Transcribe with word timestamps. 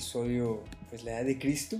episodio, 0.00 0.64
pues 0.88 1.04
la 1.04 1.10
edad 1.10 1.26
de 1.26 1.38
Cristo. 1.38 1.78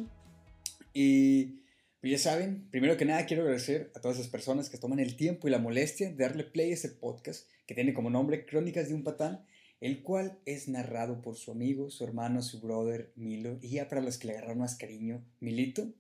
Y 0.93 1.63
pues 2.03 2.11
ya 2.13 2.19
saben, 2.19 2.69
primero 2.71 2.99
que 2.99 3.07
nada 3.07 3.25
quiero 3.25 3.45
agradecer 3.45 3.91
a 3.95 4.01
todas 4.03 4.19
esas 4.19 4.31
personas 4.31 4.69
que 4.69 4.77
toman 4.77 4.99
el 4.99 5.17
tiempo 5.17 5.49
y 5.49 5.51
la 5.51 5.59
molestia 5.59 6.11
de 6.11 6.17
darle 6.17 6.45
play 6.45 6.71
a 6.71 6.75
este 6.75 6.91
podcast 6.91 7.49
que 7.67 7.75
tiene 7.75 7.95
como 7.95 8.11
nombre 8.11 8.45
Crónicas 8.45 8.89
de 8.89 8.95
un 8.95 9.05
Patán, 9.05 9.47
el 9.81 10.03
cual 10.03 10.39
es 10.45 10.69
narrado 10.69 11.23
por 11.23 11.37
su 11.37 11.51
amigo, 11.51 11.89
su 11.89 12.05
hermano, 12.05 12.43
su 12.43 12.61
brother 12.61 13.11
Milo, 13.17 13.59
y 13.63 13.71
ya 13.71 13.89
para 13.89 14.03
los 14.03 14.19
que 14.19 14.27
le 14.27 14.35
agarraron 14.35 14.59
más 14.59 14.77
cariño, 14.77 15.25
Milito. 15.41 15.91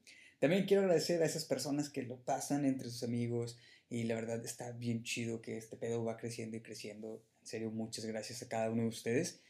También 0.41 0.66
quiero 0.66 0.82
agradecer 0.82 1.23
a 1.23 1.27
esas 1.27 1.46
personas 1.46 1.88
que 1.88 2.02
lo 2.02 2.23
pasan 2.23 2.66
entre 2.66 2.91
sus 2.91 3.02
amigos 3.02 3.57
y 3.88 4.02
la 4.02 4.16
verdad 4.16 4.45
está 4.45 4.73
bien 4.73 5.05
chido 5.05 5.41
que 5.41 5.57
este 5.57 5.79
pedo 5.79 6.05
va 6.05 6.18
creciendo 6.18 6.59
y 6.59 6.60
creciendo. 6.60 7.24
En 7.41 7.46
serio, 7.46 7.71
muchas 7.71 8.05
gracias 8.05 8.43
a 8.43 8.48
cada 8.51 8.71
uno 8.71 8.82
de 8.82 8.88
ustedes. 8.88 9.41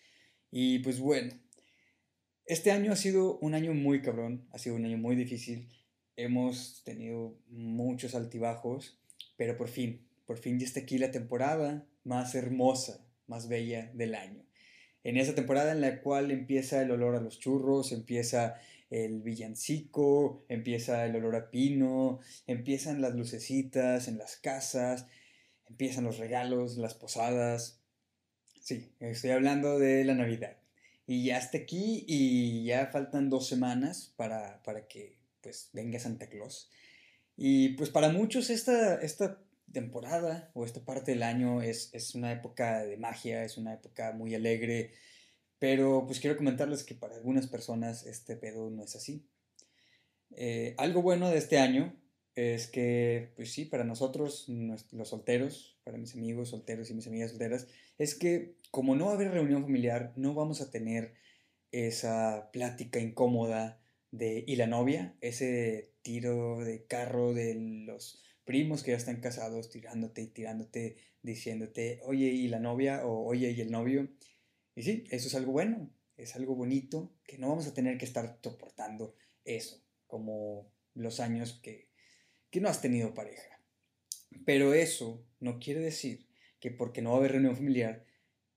Y 0.52 0.80
pues 0.80 1.01
bueno, 1.01 1.32
este 2.50 2.72
año 2.72 2.90
ha 2.90 2.96
sido 2.96 3.38
un 3.38 3.54
año 3.54 3.74
muy 3.74 4.02
cabrón, 4.02 4.45
ha 4.50 4.59
sido 4.59 4.74
un 4.74 4.84
año 4.84 4.98
muy 4.98 5.14
difícil. 5.14 5.68
Hemos 6.16 6.82
tenido 6.84 7.38
muchos 7.48 8.16
altibajos, 8.16 8.98
pero 9.36 9.56
por 9.56 9.68
fin, 9.68 10.04
por 10.26 10.36
fin 10.36 10.59
ya 10.59 10.66
está 10.66 10.80
aquí 10.80 10.98
la 10.98 11.12
temporada 11.12 11.86
más 12.02 12.34
hermosa, 12.34 13.06
más 13.28 13.46
bella 13.46 13.92
del 13.95 14.16
año. 14.16 14.45
En 15.04 15.16
esa 15.16 15.36
temporada 15.36 15.70
en 15.70 15.80
la 15.80 16.00
cual 16.00 16.32
empieza 16.32 16.82
el 16.82 16.90
olor 16.90 17.14
a 17.14 17.20
los 17.20 17.38
churros, 17.38 17.92
empieza 17.92 18.56
el 18.90 19.23
villancico, 19.23 20.45
empieza 20.48 21.07
el 21.07 21.14
olor 21.14 21.37
a 21.37 21.51
pino, 21.52 22.18
empiezan 22.48 23.01
las 23.01 23.14
lucecitas 23.14 24.09
en 24.09 24.18
las 24.18 24.37
casas, 24.37 25.07
empiezan 25.68 26.02
los 26.02 26.18
regalos, 26.18 26.79
las 26.79 26.95
posadas. 26.95 27.80
Sí, 28.60 28.90
estoy 28.98 29.30
hablando 29.30 29.79
de 29.79 30.04
la 30.04 30.14
Navidad. 30.14 30.57
Y 31.11 31.25
ya 31.25 31.39
está 31.39 31.59
aquí 31.59 32.05
y 32.07 32.63
ya 32.66 32.87
faltan 32.87 33.30
dos 33.30 33.49
semanas 33.49 34.15
para, 34.15 34.63
para 34.63 34.87
que 34.87 35.19
pues 35.41 35.69
venga 35.73 35.99
Santa 35.99 36.29
Claus. 36.29 36.71
Y 37.37 37.71
pues 37.71 37.91
para 37.91 38.11
muchos 38.11 38.49
esta, 38.49 38.95
esta 39.03 39.43
temporada 39.73 40.53
o 40.55 40.65
esta 40.65 40.85
parte 40.85 41.11
del 41.11 41.25
año 41.25 41.63
es, 41.63 41.91
es 41.95 42.15
una 42.15 42.31
época 42.31 42.85
de 42.85 42.97
magia, 42.97 43.43
es 43.43 43.59
una 43.59 43.75
época 43.75 44.13
muy 44.13 44.37
alegre, 44.37 44.93
pero 45.59 46.07
pues 46.07 46.21
quiero 46.21 46.37
comentarles 46.37 46.85
que 46.85 46.95
para 46.95 47.16
algunas 47.16 47.49
personas 47.49 48.07
este 48.07 48.37
pedo 48.37 48.71
no 48.71 48.85
es 48.85 48.95
así. 48.95 49.27
Eh, 50.37 50.77
algo 50.79 51.03
bueno 51.03 51.29
de 51.29 51.38
este 51.38 51.59
año 51.59 52.01
es 52.41 52.69
que, 52.69 53.33
pues 53.37 53.52
sí, 53.52 53.66
para 53.66 53.85
nosotros, 53.85 54.46
los 54.93 55.09
solteros, 55.09 55.79
para 55.85 55.99
mis 55.99 56.15
amigos 56.15 56.49
solteros 56.49 56.91
y 56.91 56.95
mis 56.95 57.07
amigas 57.07 57.30
solteras, 57.30 57.69
es 57.99 58.15
que 58.15 58.55
como 58.71 58.97
no 58.97 59.07
va 59.07 59.13
haber 59.13 59.30
reunión 59.30 59.63
familiar, 59.63 60.15
no 60.16 60.32
vamos 60.32 60.63
a 60.63 60.71
tener 60.71 61.13
esa 61.71 62.51
plática 62.51 62.99
incómoda 62.99 63.82
de 64.10 64.43
¿y 64.47 64.56
la 64.56 64.66
novia? 64.66 65.16
Ese 65.21 65.93
tiro 66.00 66.65
de 66.65 66.87
carro 66.87 67.34
de 67.34 67.56
los 67.87 68.22
primos 68.44 68.82
que 68.82 68.93
ya 68.93 68.97
están 68.97 69.21
casados 69.21 69.69
tirándote 69.69 70.22
y 70.22 70.28
tirándote, 70.28 70.97
diciéndote, 71.22 72.00
oye, 72.04 72.28
¿y 72.28 72.49
la 72.49 72.59
novia? 72.59 73.06
o 73.06 73.27
oye, 73.27 73.50
¿y 73.50 73.60
el 73.60 73.71
novio? 73.71 74.09
Y 74.75 74.82
sí, 74.82 75.04
eso 75.10 75.28
es 75.28 75.34
algo 75.34 75.53
bueno, 75.53 75.91
es 76.16 76.37
algo 76.37 76.54
bonito, 76.54 77.12
que 77.25 77.37
no 77.37 77.50
vamos 77.50 77.66
a 77.66 77.75
tener 77.75 77.99
que 77.99 78.06
estar 78.06 78.38
soportando 78.43 79.15
eso, 79.44 79.84
como 80.06 80.72
los 80.94 81.21
años 81.21 81.60
que, 81.62 81.90
que 82.50 82.60
no 82.60 82.69
has 82.69 82.81
tenido 82.81 83.15
pareja. 83.15 83.60
Pero 84.44 84.75
eso 84.75 85.25
no 85.41 85.58
quiere 85.58 85.80
decir 85.80 86.26
que 86.60 86.70
porque 86.70 87.02
no 87.02 87.10
va 87.10 87.16
a 87.16 87.19
haber 87.20 87.32
reunión 87.32 87.56
familiar, 87.56 88.04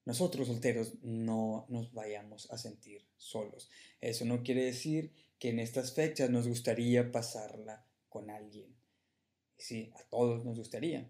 nosotros 0.06 0.47
solteros 0.47 0.95
no 1.01 1.66
nos 1.69 1.94
vayamos 1.94 2.51
a 2.51 2.57
sentir 2.57 3.06
solos. 3.18 3.69
Eso 4.01 4.25
no 4.25 4.44
quiere 4.44 4.63
decir 4.66 5.13
que 5.40 5.50
en 5.50 5.59
estas 5.59 5.94
fechas 5.94 6.29
nos 6.29 6.47
gustaría 6.47 7.12
pasarla 7.12 7.85
con 8.09 8.29
alguien. 8.29 8.75
Sí, 9.57 9.91
a 9.95 10.03
todos 10.09 10.44
nos 10.44 10.57
gustaría. 10.57 11.09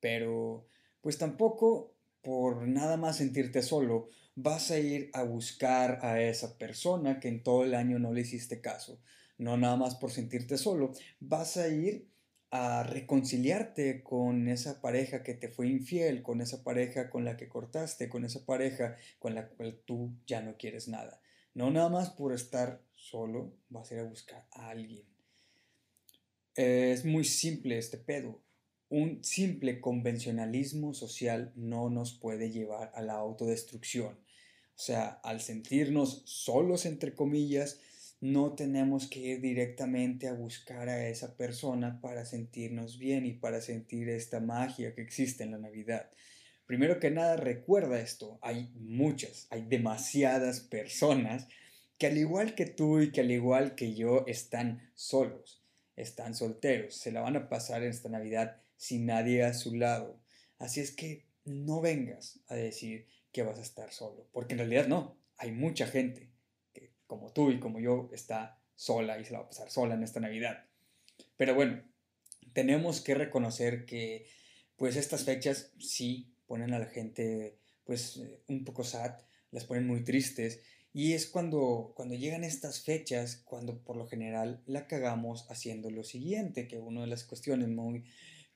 Pero 0.00 0.68
pues 1.00 1.18
tampoco 1.18 1.96
por 2.22 2.66
nada 2.66 2.96
más 2.96 3.18
sentirte 3.18 3.62
solo, 3.62 4.08
vas 4.34 4.72
a 4.72 4.78
ir 4.80 5.10
a 5.14 5.22
buscar 5.22 6.04
a 6.04 6.20
esa 6.20 6.58
persona 6.58 7.20
que 7.20 7.28
en 7.28 7.42
todo 7.44 7.64
el 7.64 7.74
año 7.74 8.00
no 8.00 8.12
le 8.12 8.22
hiciste 8.22 8.60
caso. 8.60 9.00
No 9.38 9.56
nada 9.56 9.76
más 9.76 9.96
por 9.96 10.10
sentirte 10.10 10.56
solo, 10.58 10.92
vas 11.20 11.56
a 11.56 11.68
ir 11.68 12.08
a 12.50 12.84
reconciliarte 12.84 14.02
con 14.02 14.48
esa 14.48 14.80
pareja 14.80 15.22
que 15.22 15.34
te 15.34 15.48
fue 15.48 15.68
infiel, 15.68 16.22
con 16.22 16.40
esa 16.40 16.62
pareja 16.62 17.10
con 17.10 17.24
la 17.24 17.36
que 17.36 17.48
cortaste, 17.48 18.08
con 18.08 18.24
esa 18.24 18.46
pareja 18.46 18.96
con 19.18 19.34
la 19.34 19.48
cual 19.48 19.80
tú 19.84 20.16
ya 20.26 20.40
no 20.40 20.56
quieres 20.56 20.88
nada. 20.88 21.20
No 21.54 21.70
nada 21.70 21.88
más 21.88 22.10
por 22.10 22.32
estar 22.32 22.82
solo, 22.94 23.52
vas 23.68 23.90
a 23.90 23.94
ir 23.94 24.00
a 24.00 24.04
buscar 24.04 24.46
a 24.52 24.70
alguien. 24.70 25.04
Es 26.54 27.04
muy 27.04 27.24
simple 27.24 27.78
este 27.78 27.98
pedo. 27.98 28.40
Un 28.88 29.22
simple 29.24 29.80
convencionalismo 29.80 30.94
social 30.94 31.52
no 31.56 31.90
nos 31.90 32.14
puede 32.14 32.50
llevar 32.50 32.92
a 32.94 33.02
la 33.02 33.14
autodestrucción. 33.14 34.14
O 34.14 34.78
sea, 34.78 35.20
al 35.24 35.40
sentirnos 35.40 36.22
solos, 36.26 36.86
entre 36.86 37.14
comillas, 37.14 37.80
no 38.32 38.54
tenemos 38.54 39.06
que 39.06 39.20
ir 39.20 39.40
directamente 39.40 40.26
a 40.26 40.34
buscar 40.34 40.88
a 40.88 41.08
esa 41.08 41.36
persona 41.36 42.00
para 42.00 42.24
sentirnos 42.24 42.98
bien 42.98 43.24
y 43.24 43.34
para 43.34 43.60
sentir 43.60 44.08
esta 44.08 44.40
magia 44.40 44.94
que 44.94 45.02
existe 45.02 45.44
en 45.44 45.52
la 45.52 45.58
Navidad. 45.58 46.10
Primero 46.66 46.98
que 46.98 47.10
nada, 47.10 47.36
recuerda 47.36 48.00
esto, 48.00 48.38
hay 48.42 48.72
muchas, 48.74 49.46
hay 49.50 49.62
demasiadas 49.62 50.60
personas 50.60 51.46
que 51.98 52.08
al 52.08 52.18
igual 52.18 52.54
que 52.54 52.66
tú 52.66 53.00
y 53.00 53.12
que 53.12 53.20
al 53.20 53.30
igual 53.30 53.74
que 53.74 53.94
yo 53.94 54.24
están 54.26 54.90
solos, 54.94 55.62
están 55.94 56.34
solteros, 56.34 56.96
se 56.96 57.12
la 57.12 57.20
van 57.20 57.36
a 57.36 57.48
pasar 57.48 57.82
en 57.82 57.90
esta 57.90 58.08
Navidad 58.08 58.56
sin 58.76 59.06
nadie 59.06 59.44
a 59.44 59.54
su 59.54 59.76
lado. 59.76 60.20
Así 60.58 60.80
es 60.80 60.90
que 60.90 61.26
no 61.44 61.80
vengas 61.80 62.40
a 62.48 62.56
decir 62.56 63.06
que 63.30 63.42
vas 63.42 63.58
a 63.58 63.62
estar 63.62 63.92
solo, 63.92 64.28
porque 64.32 64.54
en 64.54 64.58
realidad 64.58 64.88
no, 64.88 65.16
hay 65.36 65.52
mucha 65.52 65.86
gente 65.86 66.35
como 67.06 67.32
tú 67.32 67.50
y 67.50 67.60
como 67.60 67.80
yo 67.80 68.08
está 68.12 68.60
sola 68.74 69.18
y 69.18 69.24
se 69.24 69.32
la 69.32 69.40
va 69.40 69.44
a 69.44 69.48
pasar 69.48 69.70
sola 69.70 69.94
en 69.94 70.02
esta 70.02 70.20
Navidad. 70.20 70.64
Pero 71.36 71.54
bueno, 71.54 71.82
tenemos 72.52 73.00
que 73.00 73.14
reconocer 73.14 73.86
que 73.86 74.26
pues 74.76 74.96
estas 74.96 75.24
fechas 75.24 75.72
sí 75.78 76.34
ponen 76.46 76.74
a 76.74 76.78
la 76.78 76.86
gente 76.86 77.58
pues 77.84 78.18
eh, 78.18 78.42
un 78.48 78.64
poco 78.64 78.84
sad, 78.84 79.12
las 79.50 79.64
ponen 79.64 79.86
muy 79.86 80.04
tristes 80.04 80.60
y 80.92 81.12
es 81.12 81.26
cuando, 81.26 81.92
cuando 81.94 82.14
llegan 82.14 82.42
estas 82.42 82.80
fechas, 82.80 83.36
cuando 83.44 83.82
por 83.82 83.96
lo 83.96 84.06
general 84.06 84.62
la 84.66 84.86
cagamos 84.86 85.46
haciendo 85.50 85.90
lo 85.90 86.02
siguiente, 86.02 86.68
que 86.68 86.78
una 86.78 87.02
de 87.02 87.06
las 87.06 87.24
cuestiones 87.24 87.68
muy 87.68 88.04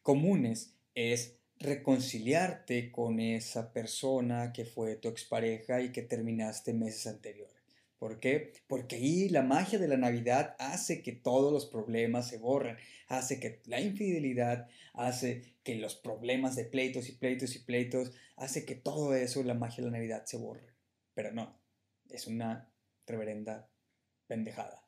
comunes 0.03 0.75
es 0.95 1.37
reconciliarte 1.59 2.91
con 2.91 3.21
esa 3.21 3.73
persona 3.75 4.53
que 4.55 4.65
fue 4.65 4.97
tu 4.97 5.09
expareja 5.09 5.83
y 5.83 5.93
que 5.93 6.01
terminaste 6.01 6.73
meses 6.73 7.07
anteriores. 7.07 7.60
¿Por 8.01 8.19
qué? 8.19 8.55
Porque 8.67 8.97
ahí 8.97 9.29
la 9.29 9.43
magia 9.43 9.79
de 9.79 9.87
la 9.87 9.99
Navidad 9.99 10.57
hace 10.59 11.03
que 11.03 11.13
todos 11.13 11.53
los 11.53 11.67
problemas 11.67 12.27
se 12.27 12.39
borren, 12.39 12.79
hace 13.09 13.39
que 13.39 13.61
la 13.67 13.79
infidelidad, 13.79 14.71
hace 14.95 15.55
que 15.63 15.75
los 15.75 15.97
problemas 15.97 16.57
de 16.57 16.65
pleitos 16.65 17.11
y 17.11 17.13
pleitos 17.13 17.55
y 17.57 17.59
pleitos, 17.59 18.13
hace 18.37 18.65
que 18.65 18.75
todo 18.75 19.15
eso, 19.15 19.43
la 19.43 19.53
magia 19.53 19.85
de 19.85 19.91
la 19.91 19.99
Navidad 19.99 20.25
se 20.25 20.39
borre. 20.39 20.73
Pero 21.13 21.31
no, 21.33 21.61
es 22.09 22.27
una 22.27 22.73
reverenda 23.07 23.69
pendejada. 24.27 24.83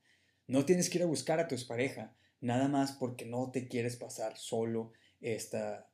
No 0.46 0.64
tienes 0.64 0.88
que 0.88 0.96
ir 0.96 1.04
a 1.04 1.06
buscar 1.06 1.38
a 1.38 1.48
tu 1.48 1.54
expareja, 1.54 2.16
nada 2.40 2.66
más 2.68 2.92
porque 2.92 3.26
no 3.26 3.50
te 3.50 3.68
quieres 3.68 3.96
pasar 3.96 4.38
solo 4.38 4.94
esta, 5.20 5.86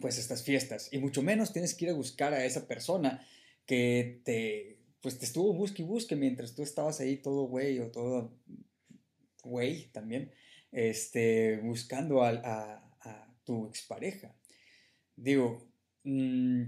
pues 0.00 0.18
estas 0.18 0.42
fiestas. 0.42 0.92
Y 0.92 0.98
mucho 0.98 1.22
menos 1.22 1.52
tienes 1.52 1.74
que 1.74 1.84
ir 1.84 1.92
a 1.92 1.94
buscar 1.94 2.34
a 2.34 2.44
esa 2.44 2.66
persona 2.66 3.24
que 3.64 4.20
te, 4.24 4.81
pues 5.02 5.18
te 5.18 5.26
estuvo 5.26 5.52
busque 5.52 5.82
y 5.82 5.84
busque 5.84 6.16
mientras 6.16 6.54
tú 6.54 6.62
estabas 6.62 7.00
ahí 7.00 7.16
todo 7.16 7.48
güey 7.48 7.80
o 7.80 7.90
todo 7.90 8.32
güey 9.42 9.90
también, 9.92 10.30
este, 10.70 11.58
buscando 11.58 12.22
a, 12.22 12.30
a, 12.30 12.88
tu 13.44 13.66
expareja. 13.66 14.36
Digo, 15.16 15.66
mm, 16.04 16.62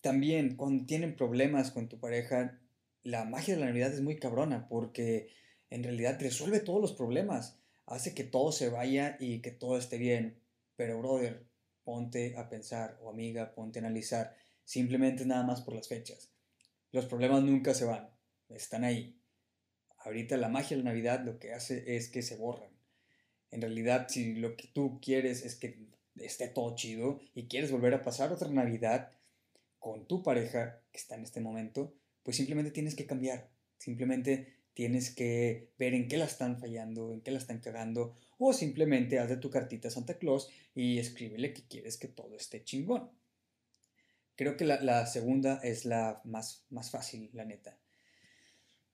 también 0.00 0.56
cuando 0.56 0.86
tienen 0.86 1.16
problemas 1.16 1.72
con 1.72 1.88
tu 1.88 1.98
pareja, 1.98 2.60
la 3.02 3.24
magia 3.24 3.54
de 3.54 3.60
la 3.60 3.66
Navidad 3.66 3.92
es 3.92 4.00
muy 4.00 4.16
cabrona 4.18 4.68
porque 4.68 5.28
en 5.70 5.82
realidad 5.82 6.20
resuelve 6.20 6.60
todos 6.60 6.80
los 6.80 6.92
problemas, 6.92 7.58
hace 7.86 8.14
que 8.14 8.22
todo 8.22 8.52
se 8.52 8.68
vaya 8.68 9.16
y 9.18 9.40
que 9.40 9.50
todo 9.50 9.76
esté 9.76 9.98
bien. 9.98 10.38
Pero, 10.76 10.98
brother, 10.98 11.44
ponte 11.82 12.36
a 12.36 12.48
pensar, 12.48 12.98
o 13.02 13.10
amiga, 13.10 13.52
ponte 13.54 13.80
a 13.80 13.82
analizar, 13.82 14.36
simplemente 14.64 15.26
nada 15.26 15.42
más 15.42 15.60
por 15.62 15.74
las 15.74 15.88
fechas. 15.88 16.30
Los 16.92 17.06
problemas 17.06 17.42
nunca 17.42 17.74
se 17.74 17.84
van, 17.84 18.10
están 18.48 18.84
ahí. 18.84 19.16
Ahorita 19.98 20.36
la 20.36 20.48
magia 20.48 20.76
de 20.76 20.82
la 20.82 20.90
Navidad 20.90 21.24
lo 21.24 21.38
que 21.38 21.52
hace 21.52 21.96
es 21.96 22.08
que 22.08 22.22
se 22.22 22.36
borran. 22.36 22.70
En 23.50 23.60
realidad, 23.60 24.06
si 24.08 24.34
lo 24.34 24.56
que 24.56 24.68
tú 24.68 25.00
quieres 25.00 25.44
es 25.44 25.56
que 25.56 25.86
esté 26.16 26.48
todo 26.48 26.74
chido 26.74 27.20
y 27.34 27.48
quieres 27.48 27.70
volver 27.70 27.94
a 27.94 28.02
pasar 28.02 28.32
otra 28.32 28.48
Navidad 28.48 29.12
con 29.78 30.06
tu 30.06 30.22
pareja 30.22 30.82
que 30.92 30.98
está 30.98 31.16
en 31.16 31.24
este 31.24 31.40
momento, 31.40 31.94
pues 32.22 32.36
simplemente 32.36 32.70
tienes 32.70 32.94
que 32.94 33.06
cambiar. 33.06 33.50
Simplemente 33.78 34.54
tienes 34.74 35.14
que 35.14 35.70
ver 35.78 35.94
en 35.94 36.08
qué 36.08 36.16
la 36.16 36.24
están 36.24 36.58
fallando, 36.58 37.12
en 37.12 37.20
qué 37.20 37.30
la 37.30 37.38
están 37.38 37.60
cagando, 37.60 38.16
o 38.38 38.52
simplemente 38.52 39.18
haz 39.18 39.28
de 39.28 39.36
tu 39.36 39.50
cartita 39.50 39.88
a 39.88 39.90
Santa 39.90 40.18
Claus 40.18 40.48
y 40.74 40.98
escríbele 40.98 41.52
que 41.52 41.66
quieres 41.66 41.96
que 41.96 42.08
todo 42.08 42.36
esté 42.36 42.64
chingón. 42.64 43.10
Creo 44.40 44.56
que 44.56 44.64
la, 44.64 45.04
segunda 45.04 45.60
es 45.62 45.84
la 45.84 46.22
más, 46.24 46.64
más 46.70 46.90
fácil, 46.90 47.28
la 47.34 47.44
neta. 47.44 47.76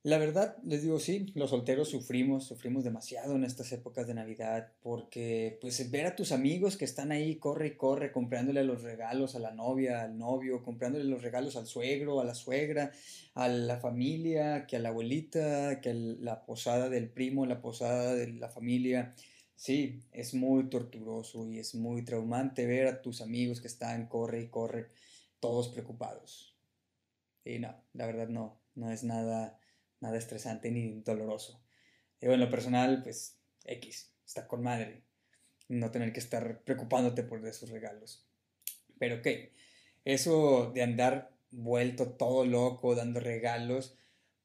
La 0.02 0.18
verdad, 0.18 0.56
les 0.64 0.82
digo, 0.82 0.98
sí, 0.98 1.26
los 1.36 1.50
solteros 1.50 1.88
sufrimos, 1.88 2.48
sufrimos 2.48 2.82
demasiado 2.82 3.36
en 3.36 3.44
estas 3.44 3.70
épocas 3.70 4.08
de 4.08 4.14
Navidad, 4.14 4.72
porque 4.82 5.56
pues 5.60 5.88
ver 5.92 6.06
a 6.06 6.16
tus 6.16 6.32
amigos 6.32 6.76
que 6.76 6.84
están 6.84 7.12
ahí, 7.12 7.36
corre 7.36 7.68
y 7.68 7.76
corre, 7.76 8.10
comprándole 8.10 8.64
los 8.64 8.82
regalos 8.82 9.36
a 9.36 9.38
la 9.38 9.52
novia, 9.52 10.02
al 10.02 10.18
novio, 10.18 10.64
comprándole 10.64 11.04
los 11.04 11.22
regalos 11.22 11.54
al 11.54 11.68
suegro, 11.68 12.20
a 12.20 12.24
la 12.24 12.34
suegra, 12.34 12.90
a 13.34 13.46
la 13.46 13.76
familia, 13.78 14.66
que 14.66 14.74
a 14.74 14.80
la 14.80 14.88
abuelita, 14.88 15.80
que 15.80 15.90
a 15.90 15.94
la 15.94 16.44
posada 16.44 16.88
del 16.88 17.08
primo, 17.08 17.46
la 17.46 17.60
posada 17.60 18.16
de 18.16 18.32
la 18.32 18.48
familia. 18.48 19.14
Sí, 19.54 20.00
es 20.10 20.34
muy 20.34 20.68
torturoso 20.68 21.48
y 21.48 21.60
es 21.60 21.76
muy 21.76 22.04
traumante 22.04 22.66
ver 22.66 22.88
a 22.88 23.00
tus 23.00 23.20
amigos 23.20 23.60
que 23.60 23.68
están, 23.68 24.08
corre 24.08 24.42
y 24.42 24.48
corre, 24.48 24.88
todos 25.46 25.68
preocupados. 25.68 26.58
Y 27.44 27.60
no, 27.60 27.72
la 27.92 28.06
verdad 28.06 28.28
no, 28.28 28.60
no 28.74 28.90
es 28.90 29.04
nada 29.04 29.60
nada 30.00 30.18
estresante 30.18 30.72
ni 30.72 31.00
doloroso. 31.02 31.62
Yo 32.20 32.32
en 32.32 32.40
lo 32.40 32.50
personal, 32.50 33.02
pues 33.02 33.38
X, 33.64 34.12
está 34.24 34.48
con 34.48 34.62
madre. 34.62 35.04
No 35.68 35.92
tener 35.92 36.12
que 36.12 36.20
estar 36.20 36.64
preocupándote 36.64 37.22
por 37.22 37.46
esos 37.46 37.70
regalos. 37.70 38.26
Pero 38.98 39.16
ok, 39.16 39.26
eso 40.04 40.72
de 40.72 40.82
andar 40.82 41.36
vuelto 41.52 42.12
todo 42.12 42.44
loco 42.44 42.96
dando 42.96 43.20
regalos, 43.20 43.96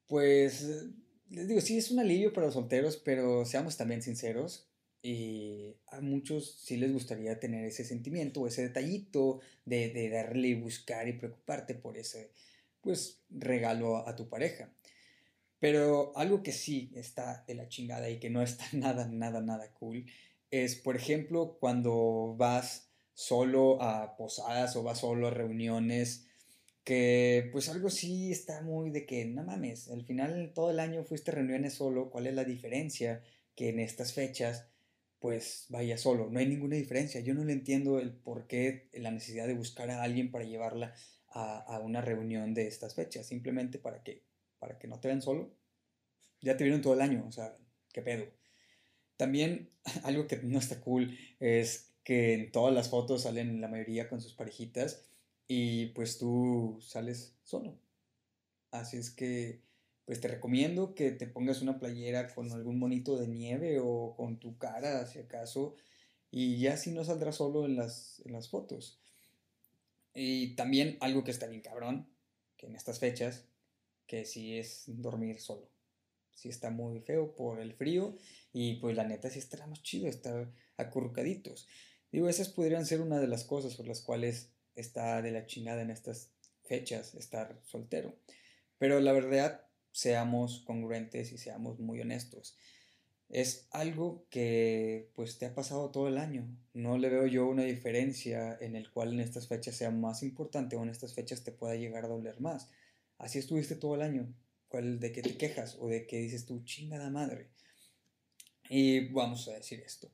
pues 0.06 0.86
les 1.30 1.48
digo, 1.48 1.60
sí 1.60 1.78
es 1.78 1.90
un 1.90 1.98
alivio 1.98 2.32
para 2.32 2.46
los 2.46 2.54
solteros, 2.54 2.96
pero 2.96 3.44
seamos 3.44 3.76
también 3.76 4.02
sinceros. 4.02 4.68
Y 5.02 5.74
a 5.88 6.00
muchos 6.00 6.58
sí 6.62 6.76
les 6.76 6.92
gustaría 6.92 7.40
tener 7.40 7.64
ese 7.64 7.84
sentimiento, 7.84 8.46
ese 8.46 8.62
detallito 8.62 9.40
de, 9.64 9.90
de 9.90 10.08
darle 10.08 10.48
y 10.48 10.54
buscar 10.54 11.08
y 11.08 11.14
preocuparte 11.14 11.74
por 11.74 11.98
ese 11.98 12.30
pues 12.80 13.20
regalo 13.30 14.08
a 14.08 14.14
tu 14.16 14.28
pareja. 14.28 14.72
Pero 15.58 16.12
algo 16.16 16.42
que 16.42 16.52
sí 16.52 16.92
está 16.94 17.44
de 17.46 17.54
la 17.54 17.68
chingada 17.68 18.10
y 18.10 18.18
que 18.18 18.30
no 18.30 18.42
está 18.42 18.64
nada, 18.72 19.06
nada, 19.08 19.40
nada 19.40 19.72
cool 19.74 20.06
es, 20.52 20.76
por 20.76 20.96
ejemplo, 20.96 21.56
cuando 21.58 22.34
vas 22.36 22.90
solo 23.14 23.82
a 23.82 24.16
posadas 24.16 24.76
o 24.76 24.82
vas 24.82 25.00
solo 25.00 25.28
a 25.28 25.30
reuniones, 25.30 26.28
que 26.84 27.48
pues 27.52 27.68
algo 27.68 27.90
sí 27.90 28.30
está 28.30 28.60
muy 28.62 28.90
de 28.90 29.06
que, 29.06 29.24
no 29.24 29.44
mames, 29.44 29.90
al 29.90 30.04
final 30.04 30.52
todo 30.54 30.70
el 30.70 30.80
año 30.80 31.04
fuiste 31.04 31.30
a 31.30 31.34
reuniones 31.34 31.74
solo, 31.74 32.10
¿cuál 32.10 32.26
es 32.26 32.34
la 32.34 32.44
diferencia? 32.44 33.22
Que 33.56 33.70
en 33.70 33.80
estas 33.80 34.12
fechas 34.12 34.66
pues 35.22 35.66
vaya 35.68 35.96
solo, 35.96 36.28
no 36.30 36.40
hay 36.40 36.46
ninguna 36.46 36.74
diferencia, 36.74 37.20
yo 37.20 37.32
no 37.32 37.44
le 37.44 37.52
entiendo 37.52 38.00
el 38.00 38.12
por 38.12 38.48
qué 38.48 38.88
la 38.92 39.12
necesidad 39.12 39.46
de 39.46 39.54
buscar 39.54 39.88
a 39.88 40.02
alguien 40.02 40.32
para 40.32 40.44
llevarla 40.44 40.94
a, 41.28 41.78
una 41.78 42.00
reunión 42.00 42.54
de 42.54 42.66
estas 42.66 42.96
fechas, 42.96 43.26
simplemente 43.26 43.78
para 43.78 44.02
que 44.02 44.24
para 44.58 44.78
que 44.78 44.88
no 44.88 44.98
te 45.00 45.08
vean 45.08 45.22
solo. 45.22 45.54
Ya 46.40 46.56
te 46.56 46.64
vieron 46.64 46.82
todo 46.82 46.94
el 46.94 47.00
año, 47.00 47.24
o 47.26 47.32
sea, 47.32 47.56
qué 47.92 48.02
pedo. 48.02 48.26
También 49.16 49.70
algo 50.02 50.26
que 50.26 50.38
no 50.38 50.58
está 50.58 50.80
cool 50.80 51.16
es 51.38 51.92
que 52.02 52.34
en 52.34 52.50
todas 52.50 52.74
las 52.74 52.90
fotos 52.90 53.22
salen 53.22 53.60
la 53.60 53.68
mayoría 53.68 54.08
con 54.08 54.20
sus 54.20 54.34
parejitas 54.34 55.04
y 55.46 55.86
pues 55.94 56.18
tú 56.18 56.78
sales 56.82 57.36
solo. 57.44 57.78
Así 58.72 58.96
es 58.96 59.10
que 59.10 59.60
pues 60.04 60.20
te 60.20 60.28
recomiendo 60.28 60.94
que 60.94 61.10
te 61.12 61.26
pongas 61.26 61.62
una 61.62 61.78
playera 61.78 62.32
con 62.34 62.50
algún 62.52 62.78
monito 62.78 63.18
de 63.18 63.28
nieve 63.28 63.78
o 63.80 64.14
con 64.16 64.38
tu 64.38 64.58
cara, 64.58 65.06
si 65.06 65.20
acaso, 65.20 65.76
y 66.30 66.58
ya 66.58 66.76
si 66.76 66.90
no 66.90 67.04
saldrás 67.04 67.36
solo 67.36 67.66
en 67.66 67.76
las, 67.76 68.22
en 68.24 68.32
las 68.32 68.48
fotos. 68.48 69.00
Y 70.14 70.54
también 70.56 70.98
algo 71.00 71.24
que 71.24 71.30
está 71.30 71.46
bien 71.46 71.62
cabrón, 71.62 72.08
que 72.56 72.66
en 72.66 72.76
estas 72.76 72.98
fechas 72.98 73.44
que 74.06 74.24
sí 74.24 74.58
es 74.58 74.84
dormir 74.86 75.40
solo. 75.40 75.70
Sí 76.34 76.48
está 76.48 76.70
muy 76.70 77.00
feo 77.00 77.34
por 77.34 77.60
el 77.60 77.72
frío 77.74 78.16
y 78.52 78.74
pues 78.76 78.96
la 78.96 79.04
neta 79.04 79.30
sí 79.30 79.38
estará 79.38 79.66
más 79.66 79.82
chido 79.82 80.08
estar 80.08 80.52
acurrucaditos. 80.76 81.68
Digo, 82.10 82.28
esas 82.28 82.48
podrían 82.48 82.84
ser 82.84 83.00
una 83.00 83.20
de 83.20 83.28
las 83.28 83.44
cosas 83.44 83.76
por 83.76 83.86
las 83.86 84.02
cuales 84.02 84.50
está 84.74 85.22
de 85.22 85.30
la 85.30 85.46
chingada 85.46 85.82
en 85.82 85.90
estas 85.90 86.30
fechas 86.64 87.14
estar 87.14 87.60
soltero. 87.64 88.16
Pero 88.78 89.00
la 89.00 89.12
verdad, 89.12 89.64
seamos 89.92 90.62
congruentes 90.66 91.32
y 91.32 91.38
seamos 91.38 91.78
muy 91.78 92.00
honestos. 92.00 92.56
Es 93.28 93.66
algo 93.70 94.26
que 94.28 95.10
pues 95.14 95.38
te 95.38 95.46
ha 95.46 95.54
pasado 95.54 95.90
todo 95.90 96.08
el 96.08 96.18
año. 96.18 96.46
No 96.74 96.98
le 96.98 97.08
veo 97.08 97.26
yo 97.26 97.46
una 97.48 97.62
diferencia 97.62 98.58
en 98.60 98.76
el 98.76 98.90
cual 98.90 99.12
en 99.14 99.20
estas 99.20 99.48
fechas 99.48 99.76
sea 99.76 99.90
más 99.90 100.22
importante 100.22 100.76
o 100.76 100.82
en 100.82 100.90
estas 100.90 101.14
fechas 101.14 101.44
te 101.44 101.52
pueda 101.52 101.76
llegar 101.76 102.04
a 102.04 102.08
doler 102.08 102.40
más 102.40 102.68
así 103.22 103.38
estuviste 103.38 103.76
todo 103.76 103.94
el 103.94 104.02
año. 104.02 104.34
¿Cuál, 104.68 105.00
¿De 105.00 105.12
qué 105.12 105.22
te 105.22 105.36
quejas? 105.36 105.76
¿O 105.80 105.88
de 105.88 106.06
qué 106.06 106.18
dices 106.18 106.44
tú, 106.44 106.62
chingada 106.64 107.08
madre? 107.10 107.48
Y 108.68 109.08
vamos 109.08 109.48
a 109.48 109.52
decir 109.52 109.80
esto. 109.80 110.10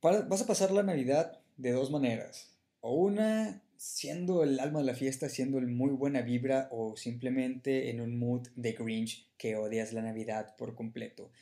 vas 0.00 0.42
a 0.42 0.46
pasar 0.46 0.70
la 0.70 0.82
Navidad 0.82 1.40
de 1.56 1.72
dos 1.72 1.90
maneras. 1.90 2.54
O 2.80 2.94
una, 2.94 3.62
siendo 3.82 4.44
el 4.44 4.60
alma 4.60 4.78
de 4.78 4.84
la 4.84 4.94
fiesta, 4.94 5.28
siendo 5.28 5.58
el 5.58 5.66
muy 5.66 5.90
buena 5.90 6.22
vibra, 6.22 6.68
o 6.70 6.96
simplemente 6.96 7.90
en 7.90 8.00
un 8.00 8.16
mood 8.16 8.46
de 8.54 8.74
Grinch 8.74 9.28
que 9.36 9.56
odias 9.56 9.92
la 9.92 10.02
Navidad 10.02 10.54
por 10.56 10.76
completo. 10.76 11.32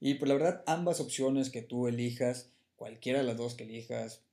Y 0.00 0.14
por 0.14 0.28
la 0.28 0.34
verdad, 0.34 0.64
ambas 0.66 1.00
opciones 1.00 1.50
que 1.50 1.60
tú 1.60 1.88
elijas, 1.88 2.50
cualquiera 2.76 3.18
de 3.18 3.26
las 3.26 3.36
dos 3.36 3.54
que 3.54 3.64
elijas, 3.64 4.24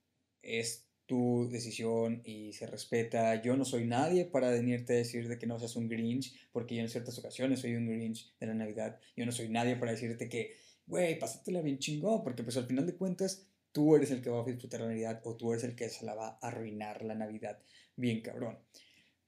es 0.42 0.86
tu 1.04 1.50
decisión 1.50 2.22
y 2.24 2.54
se 2.54 2.66
respeta. 2.66 3.42
Yo 3.42 3.58
no 3.58 3.66
soy 3.66 3.84
nadie 3.84 4.24
para 4.24 4.48
venirte 4.48 4.94
a 4.94 4.96
decir 4.96 5.28
de 5.28 5.38
que 5.38 5.46
no 5.46 5.58
seas 5.58 5.76
un 5.76 5.86
Grinch, 5.86 6.34
porque 6.52 6.76
yo 6.76 6.80
en 6.80 6.88
ciertas 6.88 7.18
ocasiones 7.18 7.60
soy 7.60 7.74
un 7.76 7.88
Grinch 7.88 8.32
de 8.40 8.46
la 8.46 8.54
Navidad. 8.54 8.98
Yo 9.18 9.26
no 9.26 9.32
soy 9.32 9.50
nadie 9.50 9.76
para 9.76 9.92
decirte 9.92 10.30
que, 10.30 10.56
güey, 10.86 11.18
pásatela 11.18 11.60
bien 11.60 11.78
chingón, 11.78 12.24
porque 12.24 12.42
pues 12.42 12.56
al 12.56 12.64
final 12.64 12.86
de 12.86 12.96
cuentas 12.96 13.49
tú 13.72 13.96
eres 13.96 14.10
el 14.10 14.22
que 14.22 14.30
va 14.30 14.42
a 14.42 14.44
disfrutar 14.44 14.80
la 14.80 14.88
Navidad 14.88 15.20
o 15.24 15.36
tú 15.36 15.52
eres 15.52 15.64
el 15.64 15.76
que 15.76 15.88
se 15.88 16.04
la 16.04 16.14
va 16.14 16.38
a 16.40 16.48
arruinar 16.48 17.04
la 17.04 17.14
Navidad 17.14 17.58
bien 17.96 18.22
cabrón. 18.22 18.58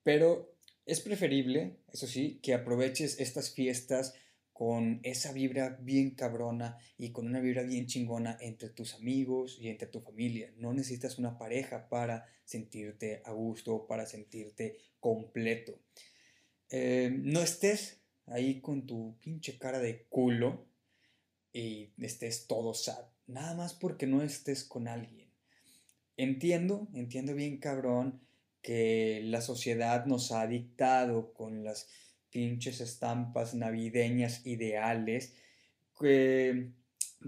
Pero 0.02 0.56
es 0.84 1.00
preferible, 1.00 1.76
eso 1.92 2.06
sí, 2.06 2.40
que 2.42 2.54
aproveches 2.54 3.20
estas 3.20 3.54
fiestas 3.54 4.14
con 4.52 5.00
esa 5.02 5.32
vibra 5.32 5.78
bien 5.80 6.10
cabrona 6.10 6.78
y 6.98 7.10
con 7.10 7.26
una 7.26 7.40
vibra 7.40 7.62
bien 7.62 7.86
chingona 7.86 8.36
entre 8.40 8.68
tus 8.68 8.94
amigos 8.94 9.58
y 9.60 9.68
entre 9.68 9.88
tu 9.88 10.00
familia. 10.00 10.52
No 10.56 10.72
necesitas 10.72 11.18
una 11.18 11.38
pareja 11.38 11.88
para 11.88 12.26
sentirte 12.44 13.22
a 13.24 13.32
gusto, 13.32 13.86
para 13.86 14.06
sentirte 14.06 14.76
completo. 15.00 15.80
Eh, 16.68 17.10
no 17.12 17.42
estés 17.42 18.02
ahí 18.26 18.60
con 18.60 18.86
tu 18.86 19.16
pinche 19.20 19.58
cara 19.58 19.78
de 19.78 20.04
culo 20.04 20.66
y 21.52 21.90
estés 21.98 22.46
todo 22.46 22.74
sad. 22.74 23.11
Nada 23.26 23.54
más 23.54 23.74
porque 23.74 24.06
no 24.06 24.22
estés 24.22 24.64
con 24.64 24.88
alguien. 24.88 25.28
Entiendo, 26.16 26.88
entiendo 26.94 27.34
bien 27.34 27.58
cabrón 27.58 28.20
que 28.60 29.20
la 29.24 29.40
sociedad 29.40 30.06
nos 30.06 30.32
ha 30.32 30.46
dictado 30.46 31.32
con 31.32 31.64
las 31.64 31.88
pinches 32.30 32.80
estampas 32.80 33.54
navideñas 33.54 34.46
ideales 34.46 35.34
que 35.98 36.70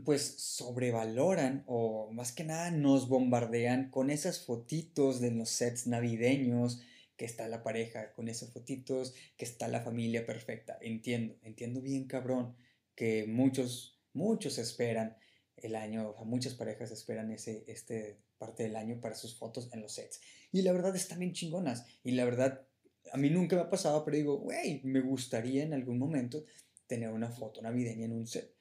pues 0.05 0.23
sobrevaloran 0.39 1.63
o 1.67 2.11
más 2.11 2.33
que 2.33 2.45
nada 2.45 2.71
nos 2.71 3.09
bombardean 3.09 3.91
con 3.91 4.11
esas 4.11 4.45
fotitos 4.45 5.21
de 5.21 5.31
los 5.31 5.51
sets 5.51 5.87
navideños 5.87 6.83
que 7.17 7.25
está 7.25 7.47
la 7.49 7.63
pareja, 7.63 8.13
con 8.13 8.29
esas 8.29 8.53
fotitos 8.53 9.15
que 9.37 9.45
está 9.45 9.69
la 9.69 9.83
familia 9.83 10.27
perfecta. 10.27 10.77
Entiendo, 10.81 11.37
entiendo 11.43 11.81
bien 11.81 12.05
cabrón 12.05 12.57
que 12.97 13.27
muchos, 13.27 14.01
muchos 14.13 14.59
esperan 14.59 15.17
el 15.57 15.77
año, 15.77 16.15
muchas 16.25 16.55
parejas 16.55 16.91
esperan 16.91 17.31
ese, 17.31 17.65
este 17.69 18.19
parte 18.39 18.65
del 18.65 18.77
año 18.77 19.01
para 19.01 19.15
sus 19.15 19.37
fotos 19.37 19.71
en 19.73 19.81
los 19.81 19.93
sets. 19.93 20.21
Y 20.53 20.63
la 20.63 20.73
verdad 20.73 20.95
están 20.95 21.21
bien 21.21 21.33
chingonas. 21.33 21.87
Y 22.03 22.13
la 22.13 22.25
verdad 22.25 22.67
a 23.13 23.17
mí 23.17 23.31
nunca 23.31 23.57
me 23.57 23.63
ha 23.63 23.71
pasado, 23.71 24.05
pero 24.05 24.17
digo, 24.17 24.39
güey, 24.39 24.81
me 24.85 25.01
gustaría 25.01 25.63
en 25.63 25.75
algún 25.75 25.99
momento 25.99 26.45
tener 26.87 27.11
una 27.11 27.31
foto 27.31 27.63
navideña 27.63 28.07
en 28.07 28.13
un 28.13 28.27
set. 28.27 28.55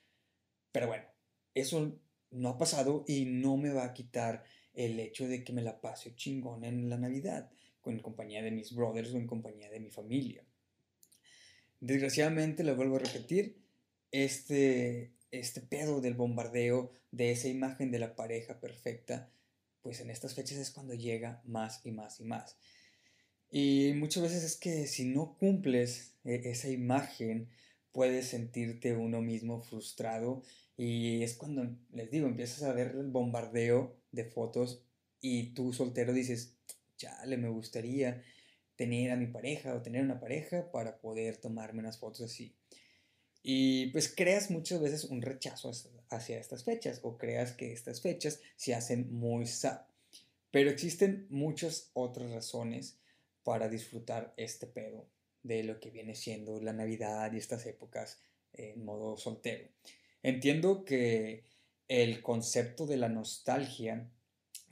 Pero 0.71 0.87
bueno, 0.87 1.05
eso 1.53 1.99
no 2.31 2.49
ha 2.49 2.57
pasado 2.57 3.03
y 3.07 3.25
no 3.25 3.57
me 3.57 3.71
va 3.71 3.85
a 3.85 3.93
quitar 3.93 4.43
el 4.73 4.99
hecho 4.99 5.27
de 5.27 5.43
que 5.43 5.53
me 5.53 5.61
la 5.61 5.81
pase 5.81 6.15
chingón 6.15 6.63
en 6.63 6.89
la 6.89 6.97
Navidad, 6.97 7.51
en 7.85 7.99
compañía 7.99 8.41
de 8.41 8.51
mis 8.51 8.73
brothers 8.73 9.13
o 9.13 9.17
en 9.17 9.27
compañía 9.27 9.69
de 9.69 9.79
mi 9.79 9.89
familia. 9.89 10.43
Desgraciadamente, 11.79 12.63
le 12.63 12.73
vuelvo 12.73 12.95
a 12.95 12.99
repetir, 12.99 13.57
este, 14.11 15.11
este 15.39 15.61
pedo 15.61 15.99
del 15.99 16.13
bombardeo 16.13 16.91
de 17.11 17.31
esa 17.31 17.47
imagen 17.47 17.91
de 17.91 17.99
la 17.99 18.15
pareja 18.15 18.59
perfecta, 18.59 19.31
pues 19.81 19.99
en 19.99 20.09
estas 20.09 20.35
fechas 20.35 20.57
es 20.57 20.71
cuando 20.71 20.93
llega 20.93 21.41
más 21.45 21.81
y 21.83 21.91
más 21.91 22.19
y 22.19 22.23
más. 22.23 22.57
Y 23.49 23.93
muchas 23.95 24.23
veces 24.23 24.43
es 24.43 24.55
que 24.57 24.87
si 24.87 25.05
no 25.05 25.35
cumples 25.37 26.13
e-, 26.23 26.49
esa 26.49 26.69
imagen, 26.69 27.49
puedes 27.91 28.27
sentirte 28.27 28.95
uno 28.95 29.21
mismo 29.21 29.61
frustrado 29.61 30.43
y 30.77 31.23
es 31.23 31.35
cuando, 31.35 31.75
les 31.91 32.09
digo, 32.11 32.27
empiezas 32.27 32.63
a 32.63 32.73
ver 32.73 32.95
el 32.95 33.09
bombardeo 33.09 33.95
de 34.11 34.25
fotos 34.25 34.83
y 35.19 35.53
tú 35.53 35.73
soltero 35.73 36.13
dices, 36.13 36.57
le 37.25 37.37
me 37.37 37.49
gustaría 37.49 38.23
tener 38.75 39.11
a 39.11 39.15
mi 39.15 39.27
pareja 39.27 39.75
o 39.75 39.81
tener 39.81 40.03
una 40.03 40.19
pareja 40.19 40.71
para 40.71 40.99
poder 40.99 41.37
tomarme 41.37 41.79
unas 41.79 41.99
fotos 41.99 42.21
así. 42.21 42.55
Y 43.43 43.87
pues 43.87 44.13
creas 44.13 44.49
muchas 44.49 44.81
veces 44.81 45.03
un 45.03 45.21
rechazo 45.21 45.71
hacia 46.09 46.39
estas 46.39 46.63
fechas 46.63 47.01
o 47.03 47.17
creas 47.17 47.51
que 47.51 47.73
estas 47.73 48.01
fechas 48.01 48.39
se 48.55 48.73
hacen 48.73 49.13
muy 49.13 49.45
sad. 49.45 49.81
Pero 50.49 50.69
existen 50.69 51.27
muchas 51.29 51.89
otras 51.93 52.31
razones 52.31 52.97
para 53.43 53.67
disfrutar 53.67 54.33
este 54.37 54.65
pedo 54.65 55.05
de 55.43 55.63
lo 55.63 55.79
que 55.81 55.89
viene 55.89 56.15
siendo 56.15 56.61
la 56.61 56.71
Navidad 56.71 57.33
y 57.33 57.37
estas 57.37 57.65
épocas 57.65 58.21
en 58.53 58.85
modo 58.85 59.17
soltero. 59.17 59.67
Entiendo 60.21 60.85
que 60.85 61.43
el 61.89 62.21
concepto 62.21 62.87
de 62.87 62.97
la 62.97 63.09
nostalgia 63.09 64.09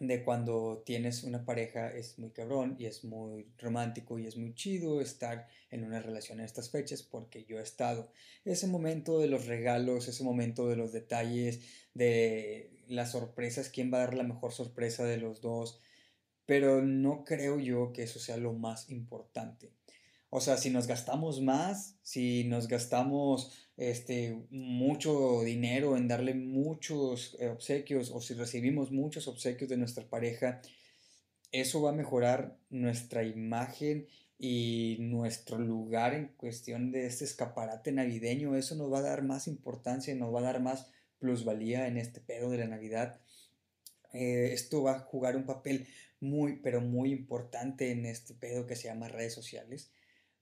de 0.07 0.23
cuando 0.23 0.81
tienes 0.83 1.23
una 1.23 1.45
pareja 1.45 1.95
es 1.95 2.17
muy 2.17 2.31
cabrón 2.31 2.75
y 2.79 2.87
es 2.87 3.03
muy 3.03 3.51
romántico 3.59 4.17
y 4.17 4.25
es 4.25 4.35
muy 4.35 4.55
chido 4.55 4.99
estar 4.99 5.47
en 5.69 5.83
una 5.83 6.01
relación 6.01 6.39
en 6.39 6.45
estas 6.45 6.71
fechas 6.71 7.03
porque 7.03 7.45
yo 7.45 7.59
he 7.59 7.61
estado. 7.61 8.11
Ese 8.43 8.65
momento 8.65 9.19
de 9.19 9.27
los 9.27 9.45
regalos, 9.45 10.07
ese 10.07 10.23
momento 10.23 10.67
de 10.67 10.75
los 10.75 10.91
detalles, 10.91 11.61
de 11.93 12.83
las 12.87 13.11
sorpresas, 13.11 13.69
quién 13.69 13.93
va 13.93 13.99
a 13.99 14.05
dar 14.05 14.15
la 14.15 14.23
mejor 14.23 14.53
sorpresa 14.53 15.05
de 15.05 15.17
los 15.17 15.39
dos, 15.39 15.79
pero 16.47 16.81
no 16.81 17.23
creo 17.23 17.59
yo 17.59 17.93
que 17.93 18.01
eso 18.01 18.19
sea 18.19 18.37
lo 18.37 18.53
más 18.53 18.89
importante. 18.89 19.71
O 20.33 20.39
sea, 20.39 20.55
si 20.55 20.69
nos 20.69 20.87
gastamos 20.87 21.41
más, 21.41 21.97
si 22.03 22.45
nos 22.45 22.69
gastamos 22.69 23.51
este, 23.75 24.41
mucho 24.49 25.41
dinero 25.41 25.97
en 25.97 26.07
darle 26.07 26.33
muchos 26.33 27.35
eh, 27.37 27.49
obsequios 27.49 28.11
o 28.11 28.21
si 28.21 28.33
recibimos 28.33 28.91
muchos 28.91 29.27
obsequios 29.27 29.69
de 29.69 29.75
nuestra 29.75 30.05
pareja, 30.05 30.61
eso 31.51 31.81
va 31.81 31.89
a 31.89 31.93
mejorar 31.93 32.57
nuestra 32.69 33.25
imagen 33.25 34.07
y 34.39 34.95
nuestro 35.01 35.59
lugar 35.59 36.13
en 36.13 36.27
cuestión 36.37 36.93
de 36.93 37.07
este 37.07 37.25
escaparate 37.25 37.91
navideño. 37.91 38.55
Eso 38.55 38.75
nos 38.75 38.89
va 38.89 38.99
a 38.99 39.03
dar 39.03 39.23
más 39.23 39.49
importancia, 39.49 40.15
nos 40.15 40.33
va 40.33 40.39
a 40.39 40.43
dar 40.43 40.61
más 40.61 40.89
plusvalía 41.19 41.87
en 41.87 41.97
este 41.97 42.21
pedo 42.21 42.49
de 42.49 42.59
la 42.59 42.67
Navidad. 42.67 43.19
Eh, 44.13 44.51
esto 44.53 44.81
va 44.81 44.93
a 44.93 44.99
jugar 44.99 45.35
un 45.35 45.45
papel 45.45 45.87
muy, 46.21 46.55
pero 46.63 46.79
muy 46.79 47.11
importante 47.11 47.91
en 47.91 48.05
este 48.05 48.33
pedo 48.33 48.65
que 48.65 48.77
se 48.77 48.87
llama 48.87 49.09
redes 49.09 49.33
sociales. 49.33 49.91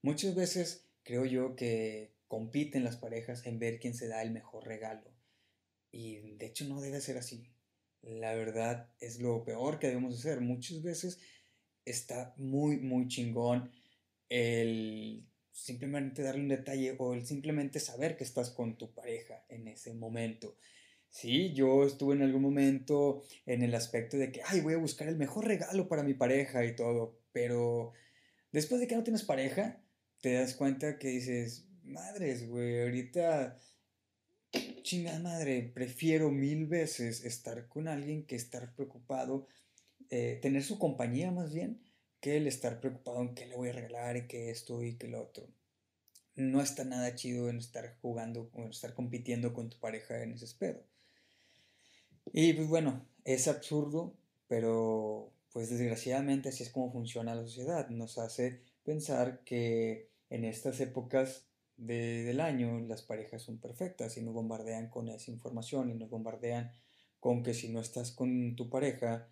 Muchas 0.02 0.36
veces 0.36 0.86
creo 1.04 1.26
yo 1.26 1.56
que 1.56 2.14
compiten 2.28 2.84
las 2.84 2.98
parejas 2.98 3.46
en 3.46 3.60
ver 3.60 3.80
quién 3.80 3.94
se 3.94 4.08
da 4.08 4.22
el 4.22 4.32
mejor 4.32 4.66
regalo. 4.66 5.12
Y 5.92 6.36
de 6.38 6.46
hecho 6.46 6.66
no 6.66 6.80
debe 6.80 7.02
ser 7.02 7.18
así. 7.18 7.50
La 8.02 8.34
verdad 8.34 8.90
es 9.00 9.20
lo 9.20 9.44
peor 9.44 9.80
que 9.80 9.88
debemos 9.88 10.18
hacer. 10.18 10.40
Muchas 10.40 10.82
veces 10.82 11.20
está 11.86 12.34
muy, 12.38 12.78
muy 12.78 13.08
chingón 13.08 13.72
el 14.30 15.26
simplemente 15.52 16.22
darle 16.22 16.42
un 16.42 16.48
detalle 16.48 16.96
o 16.98 17.14
el 17.14 17.26
simplemente 17.26 17.80
saber 17.80 18.16
que 18.16 18.24
estás 18.24 18.52
con 18.52 18.78
tu 18.78 18.94
pareja 18.94 19.44
en 19.50 19.68
ese 19.68 19.94
momento. 19.94 20.56
Sí, 21.10 21.54
yo 21.54 21.86
estuve 21.86 22.16
en 22.16 22.22
algún 22.22 22.44
momento 22.44 23.24
en 23.46 23.64
el 23.64 23.74
aspecto 23.74 24.18
de 24.18 24.32
que, 24.32 24.42
ay, 24.46 24.62
voy 24.62 24.76
a 24.76 24.78
buscar 24.78 25.08
el 25.08 25.18
mejor 25.18 25.48
regalo 25.48 25.88
para 25.88 26.04
mi 26.04 26.14
pareja 26.14 26.64
y 26.64 26.76
todo, 26.76 27.20
pero 27.32 27.94
después 28.52 28.80
de 28.80 28.88
que 28.88 28.96
no 28.96 29.04
tienes 29.04 29.24
pareja, 29.24 29.82
te 30.22 30.34
das 30.34 30.56
cuenta 30.56 30.98
que 30.98 31.10
dices, 31.10 31.66
madres, 31.84 32.48
güey, 32.48 32.82
ahorita, 32.82 33.58
chingada 34.84 35.20
madre, 35.20 35.72
prefiero 35.74 36.32
mil 36.32 36.68
veces 36.68 37.24
estar 37.24 37.68
con 37.68 37.88
alguien 37.88 38.26
que 38.26 38.36
estar 38.36 38.74
preocupado, 38.74 39.48
eh, 40.10 40.40
tener 40.42 40.64
su 40.64 40.80
compañía 40.80 41.32
más 41.32 41.54
bien, 41.54 41.82
que 42.20 42.38
el 42.38 42.48
estar 42.48 42.80
preocupado 42.82 43.22
en 43.22 43.34
qué 43.34 43.46
le 43.46 43.56
voy 43.56 43.70
a 43.70 43.74
regalar 43.74 44.18
y 44.18 44.28
qué 44.28 44.50
esto 44.50 44.84
y 44.84 44.98
qué 44.98 45.08
lo 45.08 45.22
otro. 45.22 45.48
No 46.36 46.62
está 46.62 46.84
nada 46.84 47.16
chido 47.16 47.50
en 47.50 47.58
estar 47.58 47.98
jugando 48.02 48.50
o 48.54 48.64
en 48.64 48.70
estar 48.70 48.94
compitiendo 48.94 49.54
con 49.54 49.70
tu 49.70 49.80
pareja 49.80 50.22
en 50.22 50.34
ese 50.34 50.48
pedo. 50.58 50.84
Y 52.34 52.54
pues 52.54 52.68
bueno, 52.68 53.06
es 53.24 53.48
absurdo, 53.48 54.16
pero 54.48 55.34
pues 55.52 55.70
desgraciadamente 55.70 56.50
así 56.50 56.64
es 56.64 56.70
como 56.70 56.92
funciona 56.92 57.36
la 57.36 57.44
sociedad. 57.44 57.90
Nos 57.90 58.18
hace 58.18 58.62
pensar 58.84 59.44
que 59.44 60.09
en 60.30 60.46
estas 60.46 60.80
épocas 60.80 61.50
del 61.80 62.42
año 62.42 62.80
las 62.82 63.04
parejas 63.04 63.42
son 63.42 63.60
perfectas 63.60 64.18
y 64.18 64.22
nos 64.22 64.34
bombardean 64.34 64.90
con 64.90 65.08
esa 65.08 65.32
información 65.32 65.90
y 65.90 65.94
nos 65.94 66.10
bombardean 66.10 66.72
con 67.20 67.42
que 67.42 67.54
si 67.54 67.70
no 67.70 67.80
estás 67.80 68.12
con 68.12 68.56
tu 68.56 68.70
pareja, 68.70 69.30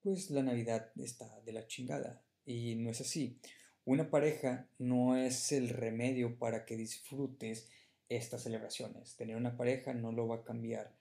pues 0.00 0.30
la 0.30 0.42
Navidad 0.42 0.90
está 0.96 1.40
de 1.40 1.52
la 1.52 1.66
chingada. 1.66 2.22
Y 2.44 2.76
no 2.76 2.90
es 2.90 3.00
así. 3.00 3.40
Una 3.84 4.10
pareja 4.10 4.68
no 4.78 5.16
es 5.16 5.52
el 5.52 5.68
remedio 5.68 6.38
para 6.38 6.64
que 6.64 6.76
disfrutes 6.76 7.68
estas 8.08 8.42
celebraciones. 8.42 9.16
Tener 9.16 9.36
una 9.36 9.56
pareja 9.56 9.94
no 9.94 10.12
lo 10.12 10.28
va 10.28 10.36
a 10.36 10.44
cambiar 10.44 10.96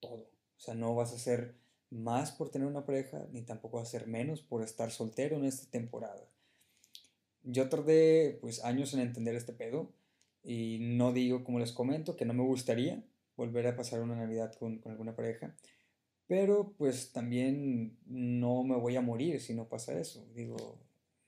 todo. 0.00 0.30
O 0.56 0.60
sea, 0.60 0.74
no 0.74 0.94
vas 0.94 1.12
a 1.12 1.16
hacer 1.16 1.56
más 1.90 2.32
por 2.32 2.50
tener 2.50 2.68
una 2.68 2.86
pareja, 2.86 3.26
ni 3.32 3.42
tampoco 3.42 3.78
vas 3.78 3.88
a 3.88 3.96
hacer 3.96 4.08
menos 4.08 4.40
por 4.40 4.62
estar 4.62 4.90
soltero 4.90 5.36
en 5.36 5.44
esta 5.44 5.70
temporada 5.70 6.31
yo 7.44 7.68
tardé 7.68 8.38
pues 8.40 8.64
años 8.64 8.94
en 8.94 9.00
entender 9.00 9.34
este 9.34 9.52
pedo 9.52 9.92
y 10.44 10.78
no 10.80 11.12
digo, 11.12 11.44
como 11.44 11.58
les 11.58 11.72
comento, 11.72 12.16
que 12.16 12.24
no 12.24 12.34
me 12.34 12.42
gustaría 12.42 13.02
volver 13.36 13.66
a 13.66 13.76
pasar 13.76 14.00
una 14.00 14.16
Navidad 14.16 14.54
con, 14.54 14.80
alguna 14.84 15.14
pareja, 15.14 15.54
pero 16.26 16.74
pues 16.78 17.12
también 17.12 17.96
no 18.06 18.62
me 18.64 18.76
voy 18.76 18.96
a 18.96 19.00
morir 19.00 19.40
si 19.40 19.54
no 19.54 19.68
pasa 19.68 19.98
eso. 19.98 20.26
Digo, 20.34 20.78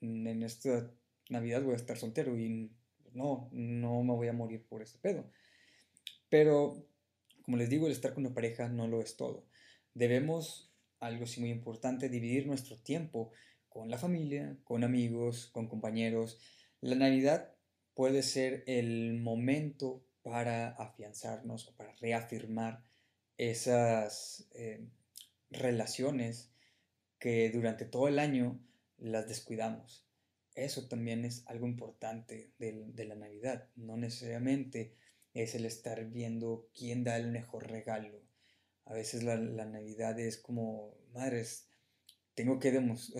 en 0.01 0.43
esta 0.43 0.91
Navidad 1.29 1.63
voy 1.63 1.73
a 1.73 1.77
estar 1.77 1.97
soltero 1.97 2.37
y 2.37 2.71
no, 3.13 3.49
no 3.51 4.03
me 4.03 4.13
voy 4.13 4.27
a 4.27 4.33
morir 4.33 4.65
por 4.67 4.81
este 4.81 4.99
pedo. 4.99 5.25
Pero, 6.29 6.85
como 7.43 7.57
les 7.57 7.69
digo, 7.69 7.85
el 7.85 7.91
estar 7.91 8.13
con 8.13 8.25
una 8.25 8.35
pareja 8.35 8.67
no 8.67 8.87
lo 8.87 9.01
es 9.01 9.15
todo. 9.15 9.45
Debemos, 9.93 10.71
algo 10.99 11.25
sí 11.27 11.39
muy 11.39 11.51
importante, 11.51 12.09
dividir 12.09 12.47
nuestro 12.47 12.77
tiempo 12.77 13.31
con 13.75 13.91
la 13.91 13.97
familia, 13.97 14.57
con 14.63 14.85
amigos, 14.85 15.47
con 15.47 15.67
compañeros. 15.67 16.39
La 16.79 16.95
Navidad 16.95 17.53
puede 17.93 18.23
ser 18.23 18.63
el 18.67 19.15
momento 19.15 20.07
para 20.21 20.69
afianzarnos 20.69 21.67
o 21.67 21.75
para 21.75 21.93
reafirmar 21.95 22.85
esas 23.35 24.47
eh, 24.53 24.87
relaciones 25.49 26.53
que 27.19 27.49
durante 27.49 27.83
todo 27.83 28.07
el 28.07 28.19
año 28.19 28.65
las 28.97 29.27
descuidamos. 29.27 30.07
Eso 30.55 30.87
también 30.87 31.25
es 31.25 31.45
algo 31.45 31.67
importante 31.67 32.53
de, 32.57 33.05
la 33.05 33.15
Navidad. 33.15 33.67
No 33.75 33.97
necesariamente 33.97 34.95
es 35.33 35.53
el 35.53 35.65
estar 35.65 36.05
viendo 36.05 36.69
quién 36.73 37.03
da 37.03 37.17
el 37.17 37.27
mejor 37.27 37.69
regalo. 37.69 38.21
A 38.85 38.93
veces 38.93 39.23
la, 39.23 39.35
la 39.35 39.65
Navidad 39.65 40.17
es 40.17 40.37
como, 40.37 40.95
madres, 41.13 41.67
tengo 42.35 42.59
que, 42.59 42.71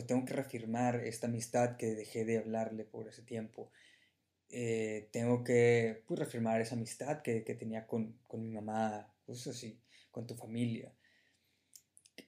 tengo 0.05 0.25
que 0.25 0.33
reafirmar 0.33 0.97
esta 0.97 1.27
amistad 1.27 1.77
que 1.77 1.95
dejé 1.95 2.25
de 2.25 2.37
hablarle 2.37 2.83
por 2.83 3.07
ese 3.07 3.23
tiempo. 3.23 3.71
Eh, 4.49 5.07
tengo 5.11 5.43
que 5.43 6.03
pues, 6.05 6.19
reafirmar 6.19 6.61
esa 6.61 6.75
amistad 6.75 7.21
que, 7.21 7.41
tenía 7.41 7.87
con, 7.87 8.19
mi 8.33 8.49
mamá, 8.49 9.13
cosas 9.25 9.55
así, 9.55 9.79
con 10.11 10.27
tu 10.27 10.35
familia. 10.35 10.93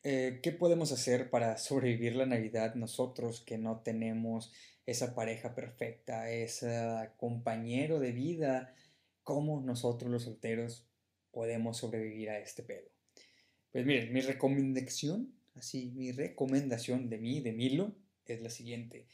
Eh, 0.03 0.39
¿Qué 0.41 0.51
podemos 0.53 0.91
hacer 0.93 1.29
para 1.29 1.57
sobrevivir 1.57 2.15
la 2.15 2.25
Navidad 2.25 2.75
nosotros 2.75 3.41
que 3.41 3.57
no 3.57 3.81
tenemos 3.81 4.53
esa 4.85 5.13
pareja 5.13 5.53
perfecta, 5.53 6.31
ese 6.31 7.11
compañero 7.17 7.99
de 7.99 8.13
vida? 8.13 8.73
¿Cómo 9.23 9.59
nosotros 9.59 10.09
los 10.09 10.23
solteros 10.23 10.87
podemos 11.31 11.77
sobrevivir 11.77 12.29
a 12.29 12.39
este 12.39 12.63
pedo? 12.63 12.87
Pues 13.73 13.85
miren, 13.85 14.13
mi 14.13 14.21
recomendación 14.21 15.36
Así, 15.57 15.91
mi 15.95 16.11
recomendación 16.11 17.09
de 17.09 17.17
mí, 17.17 17.41
de 17.41 17.51
Milo, 17.51 17.95
es 18.25 18.41
la 18.41 18.49
siguiente. 18.49 19.07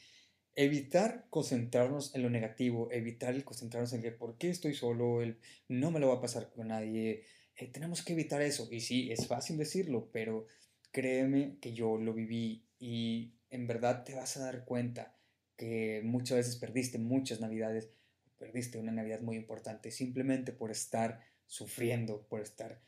Evitar 0.54 1.26
concentrarnos 1.30 2.14
en 2.14 2.22
lo 2.22 2.30
negativo, 2.30 2.88
evitar 2.92 3.34
el 3.34 3.44
concentrarnos 3.44 3.92
en 3.92 4.02
que 4.02 4.12
por 4.12 4.38
qué 4.38 4.50
estoy 4.50 4.74
solo, 4.74 5.22
el 5.22 5.38
no 5.68 5.90
me 5.90 6.00
lo 6.00 6.08
va 6.08 6.16
a 6.16 6.20
pasar 6.20 6.50
con 6.50 6.68
nadie. 6.68 7.24
Eh, 7.56 7.68
tenemos 7.68 8.02
que 8.04 8.12
evitar 8.12 8.42
eso. 8.42 8.68
Y 8.70 8.80
sí, 8.80 9.10
es 9.10 9.26
fácil 9.26 9.56
decirlo, 9.56 10.10
pero 10.12 10.46
créeme 10.92 11.56
que 11.60 11.72
yo 11.72 11.96
lo 11.96 12.12
viví 12.12 12.64
y 12.78 13.32
en 13.50 13.66
verdad 13.66 14.04
te 14.04 14.14
vas 14.14 14.36
a 14.36 14.44
dar 14.44 14.64
cuenta 14.64 15.16
que 15.56 16.02
muchas 16.04 16.38
veces 16.38 16.56
perdiste 16.56 16.98
muchas 16.98 17.40
navidades, 17.40 17.90
perdiste 18.38 18.78
una 18.78 18.92
navidad 18.92 19.20
muy 19.20 19.36
importante 19.36 19.90
simplemente 19.90 20.52
por 20.52 20.70
estar 20.70 21.20
sufriendo, 21.46 22.26
por 22.28 22.40
estar 22.40 22.80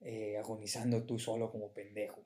eh, 0.00 0.36
agonizando 0.38 1.04
tú 1.04 1.18
solo 1.18 1.50
como 1.50 1.72
pendejo. 1.72 2.24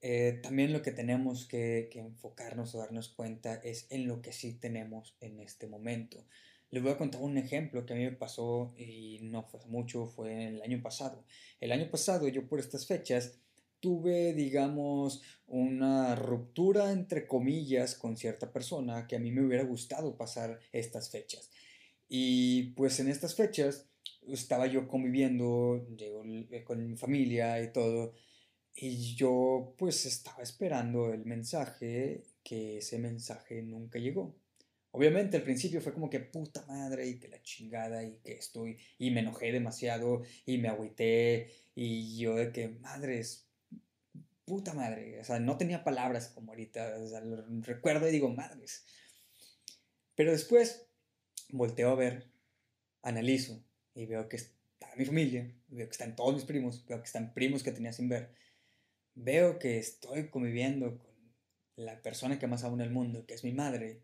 Eh, 0.00 0.38
también 0.42 0.72
lo 0.72 0.82
que 0.82 0.92
tenemos 0.92 1.46
que, 1.46 1.90
enfocarnos 1.94 2.74
o 2.74 2.78
darnos 2.78 3.08
cuenta 3.08 3.54
es 3.54 3.86
en 3.90 4.06
lo 4.06 4.22
que 4.22 4.32
sí 4.32 4.54
tenemos 4.54 5.16
en 5.20 5.40
este 5.40 5.66
momento. 5.66 6.24
Les 6.70 6.82
voy 6.82 6.92
a 6.92 6.98
contar 6.98 7.22
un 7.22 7.38
ejemplo 7.38 7.84
que 7.86 7.94
a 7.94 7.96
mí 7.96 8.04
me 8.04 8.12
pasó 8.12 8.74
y 8.76 9.20
no 9.22 9.42
fue 9.42 9.60
mucho, 9.66 10.06
fue 10.06 10.48
el 10.48 10.62
año 10.62 10.80
pasado. 10.82 11.24
El 11.60 11.72
año 11.72 11.90
pasado 11.90 12.28
yo 12.28 12.46
por 12.46 12.60
estas 12.60 12.86
fechas 12.86 13.40
tuve, 13.80 14.34
digamos, 14.34 15.22
una 15.46 16.14
ruptura 16.14 16.92
entre 16.92 17.26
comillas 17.26 17.94
con 17.94 18.16
cierta 18.16 18.52
persona 18.52 19.06
que 19.06 19.16
a 19.16 19.20
mí 19.20 19.30
me 19.30 19.44
hubiera 19.44 19.64
gustado 19.64 20.16
pasar 20.16 20.60
estas 20.72 21.10
fechas. 21.10 21.50
Y 22.08 22.72
pues 22.72 23.00
en 23.00 23.08
estas 23.08 23.34
fechas 23.34 23.88
estaba 24.26 24.66
yo 24.66 24.88
conviviendo 24.88 25.86
eh, 25.98 26.64
con 26.64 26.86
mi 26.86 26.96
familia 26.96 27.62
y 27.62 27.72
todo, 27.72 28.14
y 28.80 29.16
yo 29.16 29.74
pues 29.76 30.06
estaba 30.06 30.42
esperando 30.42 31.12
el 31.12 31.24
mensaje, 31.24 32.22
que 32.44 32.78
ese 32.78 32.98
mensaje 32.98 33.60
nunca 33.62 33.98
llegó. 33.98 34.36
Obviamente 34.92 35.36
al 35.36 35.42
principio 35.42 35.80
fue 35.80 35.92
como 35.92 36.08
que 36.08 36.20
puta 36.20 36.64
madre 36.66 37.06
y 37.06 37.18
que 37.18 37.28
la 37.28 37.42
chingada 37.42 38.04
y 38.04 38.18
que 38.24 38.34
estoy 38.34 38.78
y 38.98 39.10
me 39.10 39.20
enojé 39.20 39.52
demasiado 39.52 40.22
y 40.46 40.58
me 40.58 40.68
agüité 40.68 41.50
y 41.74 42.18
yo 42.18 42.36
de 42.36 42.52
que 42.52 42.68
madres, 42.68 43.48
puta 44.44 44.74
madre, 44.74 45.20
o 45.20 45.24
sea, 45.24 45.40
no 45.40 45.58
tenía 45.58 45.84
palabras 45.84 46.28
como 46.28 46.52
ahorita, 46.52 46.94
recuerdo 47.62 48.08
y 48.08 48.12
digo 48.12 48.30
madres. 48.30 48.84
Pero 50.14 50.30
después 50.30 50.86
volteo 51.50 51.90
a 51.90 51.96
ver, 51.96 52.30
analizo 53.02 53.62
y 53.94 54.06
veo 54.06 54.28
que 54.28 54.36
está 54.36 54.94
mi 54.96 55.04
familia, 55.04 55.52
veo 55.68 55.86
que 55.86 55.92
están 55.92 56.14
todos 56.16 56.34
mis 56.34 56.44
primos, 56.44 56.86
veo 56.86 56.98
que 56.98 57.06
están 57.06 57.34
primos 57.34 57.62
que 57.62 57.72
tenía 57.72 57.92
sin 57.92 58.08
ver. 58.08 58.34
Veo 59.20 59.58
que 59.58 59.78
estoy 59.78 60.28
conviviendo 60.30 60.96
con 60.96 61.08
la 61.74 62.00
persona 62.02 62.38
que 62.38 62.46
más 62.46 62.62
amo 62.62 62.76
en 62.76 62.82
el 62.82 62.90
mundo, 62.90 63.26
que 63.26 63.34
es 63.34 63.42
mi 63.42 63.52
madre. 63.52 64.00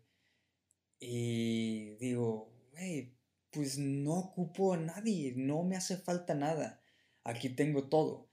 Y 0.99 1.95
digo, 1.95 2.51
hey, 2.75 3.15
pues 3.49 3.77
no 3.77 4.19
ocupo 4.19 4.73
a 4.73 4.77
nadie, 4.77 5.33
no 5.37 5.63
me 5.63 5.77
hace 5.77 5.95
falta 5.95 6.35
nada. 6.35 6.81
Aquí 7.23 7.47
tengo 7.47 7.87
todo. 7.87 8.27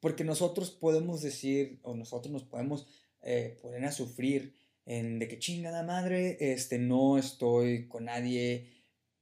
Porque 0.00 0.24
nosotros 0.24 0.72
podemos 0.72 1.22
decir, 1.22 1.78
o 1.82 1.94
nosotros 1.94 2.32
nos 2.32 2.42
podemos 2.42 2.88
eh, 3.22 3.60
poner 3.62 3.84
a 3.84 3.92
sufrir 3.92 4.56
en 4.84 5.20
de 5.20 5.28
que 5.28 5.38
chingada 5.38 5.84
madre, 5.84 6.38
este, 6.40 6.80
no 6.80 7.18
estoy 7.18 7.86
con 7.86 8.06
nadie, 8.06 8.68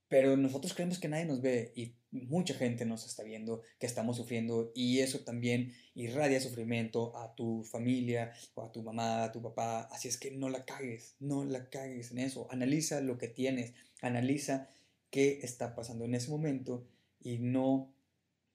pero 0.08 0.38
nosotros 0.38 0.72
creemos 0.72 0.98
que 0.98 1.08
nadie 1.08 1.26
nos 1.26 1.42
ve 1.42 1.72
y 1.76 1.96
mucha 2.14 2.54
gente 2.54 2.84
nos 2.84 3.04
está 3.04 3.22
viendo 3.22 3.62
que 3.78 3.86
estamos 3.86 4.16
sufriendo 4.16 4.70
y 4.74 5.00
eso 5.00 5.20
también 5.20 5.74
irradia 5.94 6.40
sufrimiento 6.40 7.16
a 7.16 7.34
tu 7.34 7.64
familia 7.64 8.32
o 8.54 8.62
a 8.62 8.72
tu 8.72 8.82
mamá, 8.82 9.24
a 9.24 9.32
tu 9.32 9.42
papá. 9.42 9.88
Así 9.90 10.08
es 10.08 10.16
que 10.16 10.30
no 10.30 10.48
la 10.48 10.64
cagues, 10.64 11.16
no 11.18 11.44
la 11.44 11.68
cagues 11.70 12.12
en 12.12 12.18
eso. 12.18 12.46
Analiza 12.50 13.00
lo 13.00 13.18
que 13.18 13.28
tienes, 13.28 13.74
analiza 14.00 14.68
qué 15.10 15.40
está 15.42 15.74
pasando 15.74 16.04
en 16.04 16.14
ese 16.14 16.30
momento 16.30 16.86
y 17.20 17.38
no 17.38 17.92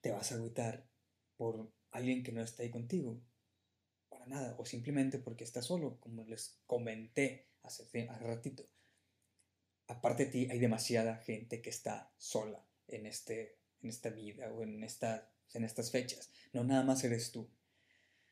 te 0.02 0.12
vas 0.12 0.32
a 0.32 0.36
agüitar 0.36 0.86
por 1.38 1.72
alguien 1.92 2.24
que 2.24 2.32
no 2.32 2.42
está 2.42 2.64
ahí 2.64 2.70
contigo. 2.70 3.22
Para 4.10 4.26
nada. 4.26 4.56
O 4.58 4.66
simplemente 4.66 5.20
porque 5.20 5.44
estás 5.44 5.66
solo, 5.66 6.00
como 6.00 6.24
les 6.24 6.60
comenté 6.66 7.48
hace, 7.64 7.84
hace 7.84 8.24
ratito 8.24 8.68
aparte 9.90 10.26
de 10.26 10.32
ti 10.32 10.48
hay 10.52 10.60
demasiada 10.60 11.18
gente 11.18 11.62
que 11.62 11.70
está 11.70 12.12
sola 12.18 12.64
en, 12.92 13.06
este, 13.06 13.58
en 13.82 13.90
esta 13.90 14.10
vida 14.10 14.52
o 14.52 14.64
en, 14.64 14.84
esta, 14.84 15.30
en 15.54 15.64
estas 15.64 15.92
fechas. 15.92 16.32
No 16.54 16.64
nada 16.64 16.84
más 16.84 17.04
eres 17.04 17.32
tú. 17.32 17.50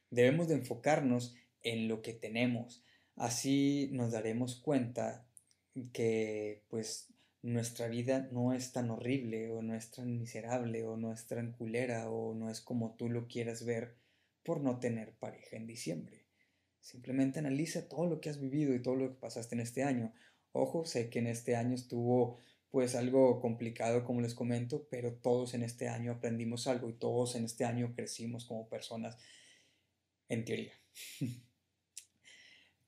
Debemos 0.10 0.48
de 0.48 0.56
enfocarnos 0.56 1.36
en 1.62 1.88
lo 1.88 2.02
que 2.02 2.14
tenemos. 2.14 2.84
Así 3.16 3.90
nos 3.92 4.12
daremos 4.12 4.56
cuenta 4.56 5.28
que 5.94 6.64
pues 6.70 7.14
nuestra 7.42 7.88
vida 7.88 8.28
no 8.32 8.54
es 8.54 8.72
tan 8.72 8.90
horrible 8.90 9.50
o 9.52 9.62
no 9.62 9.76
es 9.76 9.92
tan 9.92 10.18
miserable 10.18 10.84
o 10.84 10.98
no 10.98 11.14
es 11.14 11.28
tan 11.28 11.52
culera 11.52 12.10
o 12.10 12.34
no 12.34 12.50
es 12.50 12.62
como 12.62 12.96
tú 12.96 13.10
lo 13.10 13.28
quieras 13.28 13.64
ver 13.64 13.96
por 14.44 14.62
no 14.62 14.80
tener 14.80 15.14
pareja 15.14 15.58
en 15.58 15.68
diciembre. 15.68 16.26
Simplemente 16.80 17.40
analiza 17.40 17.90
todo 17.90 18.06
lo 18.08 18.22
que 18.22 18.30
has 18.30 18.40
vivido 18.40 18.74
y 18.74 18.82
todo 18.82 18.96
lo 18.96 19.10
que 19.10 19.20
pasaste 19.20 19.56
en 19.56 19.62
este 19.62 19.84
año. 19.84 20.14
Ojo, 20.54 20.86
sé 20.86 21.10
que 21.10 21.20
en 21.20 21.28
este 21.28 21.56
año 21.56 21.76
estuvo 21.76 22.38
pues 22.72 22.96
algo 22.96 23.40
complicado 23.40 24.04
como 24.04 24.22
les 24.22 24.36
comento, 24.36 24.88
pero 24.90 25.14
todos 25.14 25.54
en 25.54 25.64
este 25.64 25.88
año 25.88 26.12
aprendimos 26.12 26.68
algo 26.68 26.90
y 26.90 26.94
todos 26.94 27.36
en 27.36 27.46
este 27.46 27.66
año 27.66 27.94
crecimos 27.96 28.46
como 28.46 28.68
personas, 28.68 29.18
en 30.30 30.44
teoría. 30.46 30.74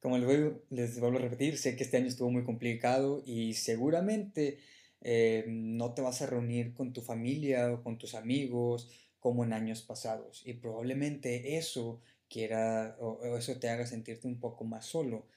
como 0.01 0.17
les, 0.17 0.99
vuelvo 0.99 1.17
a 1.17 1.21
repetir, 1.21 1.57
sé 1.57 1.75
que 1.75 1.83
este 1.83 1.97
año 1.97 2.07
estuvo 2.07 2.29
muy 2.29 2.43
complicado 2.43 3.23
y 3.25 3.53
seguramente 3.53 4.59
eh, 5.01 5.45
no 5.47 5.93
te 5.93 6.01
vas 6.01 6.21
a 6.21 6.25
reunir 6.25 6.73
con 6.73 6.93
tu 6.93 7.01
familia 7.01 7.71
o 7.71 7.83
con 7.83 7.97
tus 7.97 8.15
amigos 8.15 8.89
como 9.19 9.43
en 9.43 9.53
años 9.53 9.81
pasados 9.81 10.43
y 10.45 10.53
probablemente 10.53 11.57
eso 11.57 12.01
quiera 12.29 12.95
o 12.99 13.37
eso 13.37 13.59
te 13.59 13.69
haga 13.69 13.85
sentirte 13.85 14.27
un 14.27 14.39
poco 14.39 14.63
más 14.63 14.85
solo 14.85 15.27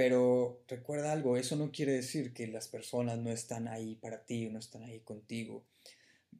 pero 0.00 0.64
recuerda 0.66 1.12
algo, 1.12 1.36
eso 1.36 1.56
no 1.56 1.70
quiere 1.70 1.92
decir 1.92 2.32
que 2.32 2.46
las 2.46 2.68
personas 2.68 3.18
no 3.18 3.30
están 3.30 3.68
ahí 3.68 3.96
para 3.96 4.24
ti 4.24 4.46
o 4.46 4.50
no 4.50 4.58
están 4.58 4.82
ahí 4.82 5.00
contigo. 5.00 5.66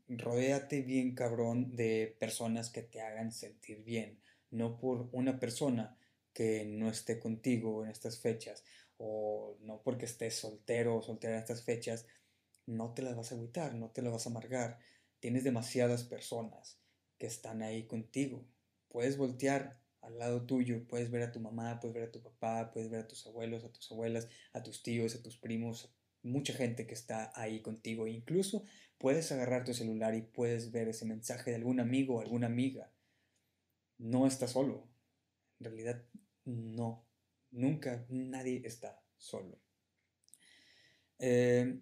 Rodéate 0.09 0.81
bien, 0.81 1.15
cabrón, 1.15 1.77
de 1.77 2.17
personas 2.19 2.71
que 2.71 2.81
te 2.81 3.03
hagan 3.03 3.33
sentir 3.33 3.85
bien, 3.85 4.19
no 4.51 4.79
por 4.79 5.11
una 5.13 5.39
persona 5.39 5.99
que 6.33 6.65
no 6.65 6.89
esté 6.89 7.21
contigo 7.21 7.85
en 7.85 7.91
estas 7.91 8.19
fechas 8.19 8.65
o 8.97 9.59
no 9.61 9.83
porque 9.83 10.07
estés 10.07 10.37
soltero 10.37 10.97
o 10.97 11.03
soltera 11.03 11.35
en 11.35 11.41
estas 11.41 11.63
fechas, 11.63 12.07
no 12.65 12.95
te 12.95 13.03
las 13.03 13.15
vas 13.15 13.31
a 13.31 13.35
agüitar, 13.35 13.75
no 13.75 13.91
te 13.91 14.01
las 14.01 14.15
vas 14.15 14.27
a 14.27 14.31
amargar. 14.31 14.79
Tienes 15.19 15.45
demasiadas 15.45 16.05
personas 16.05 16.79
que 17.19 17.27
están 17.27 17.61
ahí 17.61 17.83
contigo. 17.87 18.43
Puedes 18.89 19.19
voltear 19.19 19.79
al 20.11 20.19
lado 20.19 20.43
tuyo. 20.47 20.87
Puedes 20.87 21.11
ver 21.11 21.23
a 21.23 21.33
tu 21.33 21.41
mamá, 21.41 21.81
puedes 21.81 21.95
ver 21.95 22.09
a 22.09 22.13
tu 22.13 22.23
papá, 22.23 22.71
puedes 22.73 22.91
ver 22.91 23.01
a 23.01 23.09
tus 23.09 23.27
abuelos, 23.27 23.65
a 23.65 23.73
tus 23.73 23.91
abuelas, 23.91 24.29
a 24.53 24.63
tus 24.63 24.83
tíos, 24.83 25.15
a 25.15 25.23
tus 25.23 25.37
primos, 25.37 25.95
mucha 26.23 26.53
gente 26.53 26.87
que 26.87 26.95
está 26.95 27.33
ahí 27.35 27.61
contigo. 27.61 28.07
incluso 28.07 28.65
puedes 28.99 29.33
agarrar 29.33 29.65
tu 29.65 29.73
celular 29.75 30.15
y 30.15 30.23
puedes 30.23 30.71
ver 30.73 30.89
ese 30.89 31.07
mensaje 31.07 31.51
de 31.51 31.57
algún 31.57 31.81
amigo 31.81 32.17
o 32.17 32.21
alguna 32.21 32.47
amiga. 32.47 32.93
No 33.99 34.27
estás 34.27 34.53
solo. 34.53 34.89
En 35.59 35.67
realidad, 35.67 36.05
no. 36.45 37.07
Nunca 37.51 38.07
nadie 38.09 38.63
está 38.65 39.03
solo. 39.17 39.59
Eh, 41.19 41.81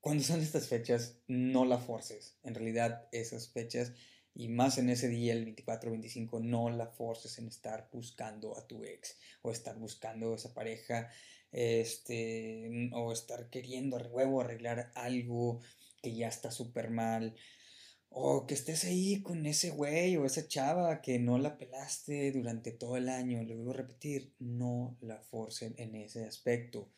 cuando 0.00 0.22
son 0.22 0.40
estas 0.40 0.68
fechas, 0.68 1.20
no 1.26 1.64
la 1.64 1.78
forces. 1.78 2.38
En 2.42 2.54
realidad, 2.54 3.08
esas 3.12 3.48
fechas 3.48 3.92
y 4.38 4.46
más 4.46 4.78
en 4.78 4.88
ese 4.88 5.08
día, 5.08 5.32
el 5.32 5.44
24 5.44 5.90
25, 5.90 6.38
no 6.38 6.70
la 6.70 6.86
forces 6.86 7.38
en 7.40 7.48
estar 7.48 7.88
buscando 7.92 8.56
a 8.56 8.68
tu 8.68 8.84
ex 8.84 9.18
o 9.42 9.50
estar 9.50 9.76
buscando 9.76 10.32
esa 10.32 10.54
pareja 10.54 11.10
este, 11.50 12.88
o 12.92 13.10
estar 13.12 13.50
queriendo 13.50 13.96
a 13.96 14.02
huevo 14.06 14.40
arreglar 14.40 14.92
algo 14.94 15.60
que 16.00 16.14
ya 16.14 16.28
está 16.28 16.52
súper 16.52 16.88
mal. 16.88 17.34
O 18.10 18.46
que 18.46 18.54
estés 18.54 18.84
ahí 18.84 19.22
con 19.22 19.44
ese 19.44 19.70
güey 19.70 20.16
o 20.16 20.24
esa 20.24 20.46
chava 20.46 21.02
que 21.02 21.18
no 21.18 21.38
la 21.38 21.58
pelaste 21.58 22.30
durante 22.30 22.70
todo 22.70 22.96
el 22.96 23.08
año. 23.08 23.42
Le 23.42 23.56
voy 23.56 23.70
a 23.74 23.78
repetir, 23.78 24.34
no 24.38 24.96
la 25.00 25.20
forcen 25.20 25.74
en 25.78 25.96
ese 25.96 26.24
aspecto. 26.24 26.92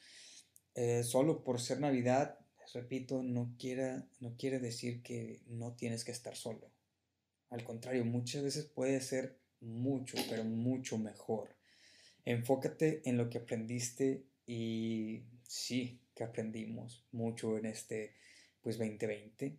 Eh, 0.74 1.05
solo 1.05 1.42
por 1.42 1.59
ser 1.59 1.81
Navidad, 1.81 2.38
repito, 2.74 3.22
no, 3.22 3.57
quiera, 3.59 4.07
no 4.20 4.37
quiere 4.37 4.59
decir 4.59 5.03
que 5.03 5.40
no 5.46 5.72
tienes 5.74 6.05
que 6.05 6.12
estar 6.12 6.37
solo. 6.37 6.70
Al 7.50 7.64
contrario, 7.64 8.04
muchas 8.04 8.42
veces 8.42 8.64
puede 8.64 9.00
ser 9.00 9.38
mucho, 9.60 10.16
pero 10.28 10.44
mucho 10.44 10.98
mejor. 10.98 11.54
Enfócate 12.24 13.02
en 13.08 13.16
lo 13.16 13.28
que 13.28 13.38
aprendiste 13.38 14.24
y 14.46 15.24
sí 15.42 16.00
que 16.14 16.24
aprendimos 16.24 17.04
mucho 17.12 17.58
en 17.58 17.66
este 17.66 18.14
pues 18.62 18.78
2020. 18.78 19.58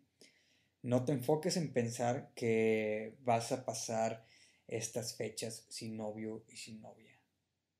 No 0.84 1.06
te 1.06 1.12
enfoques 1.12 1.58
en 1.58 1.74
pensar 1.74 2.32
que 2.34 3.16
vas 3.22 3.52
a 3.52 3.66
pasar 3.66 4.26
estas 4.68 5.16
fechas 5.16 5.66
sin 5.70 5.98
novio 5.98 6.46
y 6.48 6.58
sin 6.58 6.82
novia. 6.82 7.20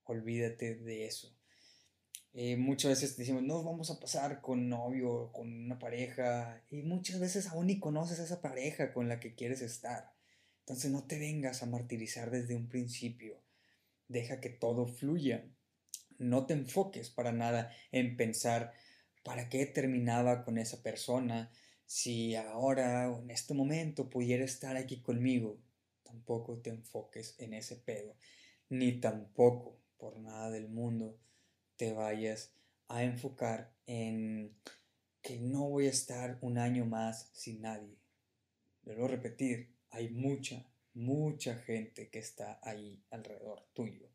Olvídate 0.04 0.74
de 0.76 1.06
eso. 1.06 1.34
Eh, 2.34 2.56
muchas 2.56 2.90
veces 2.90 3.16
decimos, 3.16 3.42
no, 3.42 3.62
vamos 3.62 3.90
a 3.90 4.00
pasar 4.00 4.40
con 4.40 4.68
novio, 4.68 5.30
con 5.32 5.48
una 5.64 5.78
pareja, 5.78 6.62
y 6.70 6.82
muchas 6.82 7.20
veces 7.20 7.48
aún 7.48 7.66
ni 7.66 7.78
conoces 7.78 8.20
a 8.20 8.24
esa 8.24 8.40
pareja 8.40 8.92
con 8.94 9.08
la 9.08 9.20
que 9.20 9.34
quieres 9.34 9.60
estar. 9.60 10.14
Entonces 10.60 10.90
no 10.90 11.04
te 11.06 11.18
vengas 11.18 11.62
a 11.62 11.66
martirizar 11.66 12.30
desde 12.30 12.54
un 12.54 12.68
principio. 12.68 13.42
Deja 14.08 14.40
que 14.40 14.48
todo 14.50 14.86
fluya. 14.86 15.44
No 16.18 16.46
te 16.46 16.54
enfoques 16.54 17.10
para 17.10 17.32
nada 17.32 17.72
en 17.90 18.16
pensar 18.16 18.72
para 19.24 19.48
qué 19.48 19.66
terminaba 19.66 20.44
con 20.44 20.58
esa 20.58 20.82
persona 20.82 21.50
si 21.86 22.34
ahora 22.36 23.10
o 23.10 23.22
en 23.22 23.30
este 23.30 23.54
momento 23.54 24.08
pudiera 24.08 24.44
estar 24.44 24.76
aquí 24.76 25.02
conmigo. 25.02 25.58
Tampoco 26.04 26.58
te 26.58 26.70
enfoques 26.70 27.34
en 27.38 27.54
ese 27.54 27.76
pedo. 27.76 28.16
ni 28.70 29.00
tampoco 29.00 29.78
por 29.98 30.18
nada 30.18 30.50
del 30.50 30.68
mundo 30.68 31.18
te 31.82 31.92
vayas 31.92 32.52
a 32.86 33.02
enfocar 33.02 33.74
en 33.86 34.54
que 35.20 35.40
no 35.40 35.68
voy 35.68 35.88
a 35.88 35.90
estar 35.90 36.38
un 36.40 36.56
año 36.56 36.84
más 36.84 37.28
sin 37.32 37.62
nadie. 37.62 37.98
Debo 38.82 39.08
repetir, 39.08 39.74
hay 39.90 40.08
mucha, 40.10 40.64
mucha 40.94 41.56
gente 41.56 42.08
que 42.08 42.20
está 42.20 42.60
ahí 42.62 43.02
alrededor 43.10 43.66
tuyo. 43.72 44.08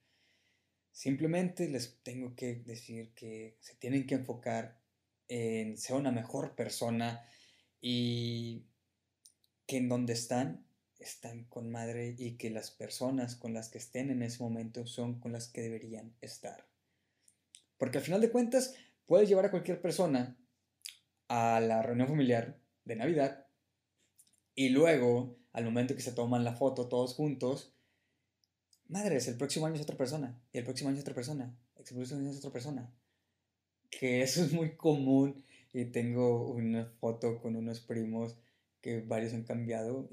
Simplemente 0.94 1.68
les 1.68 2.02
tengo 2.04 2.38
que 2.38 2.56
decir 2.56 3.14
que 3.14 3.58
se 3.60 3.76
tienen 3.76 4.08
que 4.08 4.16
enfocar 4.16 4.80
en 5.28 5.76
ser 5.76 5.98
una 5.98 6.14
mejor 6.14 6.56
persona 6.56 7.28
y 7.82 8.64
que 9.66 9.76
en 9.76 9.90
donde 9.90 10.14
están 10.14 10.66
están 11.00 11.44
con 11.44 11.70
madre 11.70 12.16
y 12.18 12.38
que 12.38 12.50
las 12.50 12.72
personas 12.72 13.36
con 13.36 13.54
las 13.54 13.68
que 13.68 13.80
estén 13.80 14.10
en 14.10 14.24
ese 14.24 14.42
momento 14.42 14.88
son 14.88 15.20
con 15.20 15.34
las 15.34 15.50
que 15.50 15.64
deberían 15.64 16.16
estar. 16.22 16.66
Porque 17.78 18.00
al 18.00 18.04
final 18.04 18.22
de 18.22 18.32
cuentas 18.32 18.76
puedes 19.06 19.30
llevar 19.30 19.46
a 19.46 19.52
cualquier 19.52 19.82
persona 19.82 20.38
a 21.28 21.60
la 21.60 21.82
reunión 21.82 22.08
familiar 22.08 22.60
de 22.86 22.96
Navidad 22.96 23.48
y 24.58 24.70
luego, 24.70 25.38
al 25.54 25.66
momento 25.66 25.96
que 25.96 26.02
se 26.02 26.12
toman 26.12 26.44
la 26.44 26.56
foto 26.56 26.90
todos 26.90 27.14
juntos, 27.14 27.76
madres, 28.88 29.28
el 29.28 29.38
próximo 29.38 29.68
año 29.68 29.76
es 29.76 29.82
otra 29.82 29.96
persona, 29.96 30.42
y 30.52 30.58
el 30.58 30.64
próximo 30.64 30.90
año 30.90 30.98
es 30.98 31.04
otra 31.04 31.14
persona, 31.14 31.56
el 31.76 31.84
próximo 31.84 32.20
año 32.20 32.32
es 32.32 32.38
otra 32.38 32.52
persona. 32.52 32.92
Que 33.92 34.24
eso 34.24 34.44
es 34.44 34.54
muy 34.54 34.76
común 34.76 35.44
y 35.74 35.86
tengo 35.86 36.50
una 36.50 36.86
foto 37.00 37.40
con 37.40 37.56
unos 37.56 37.82
primos 37.82 38.36
que 38.82 39.02
varios 39.02 39.34
han 39.34 39.44
cambiado. 39.44 40.10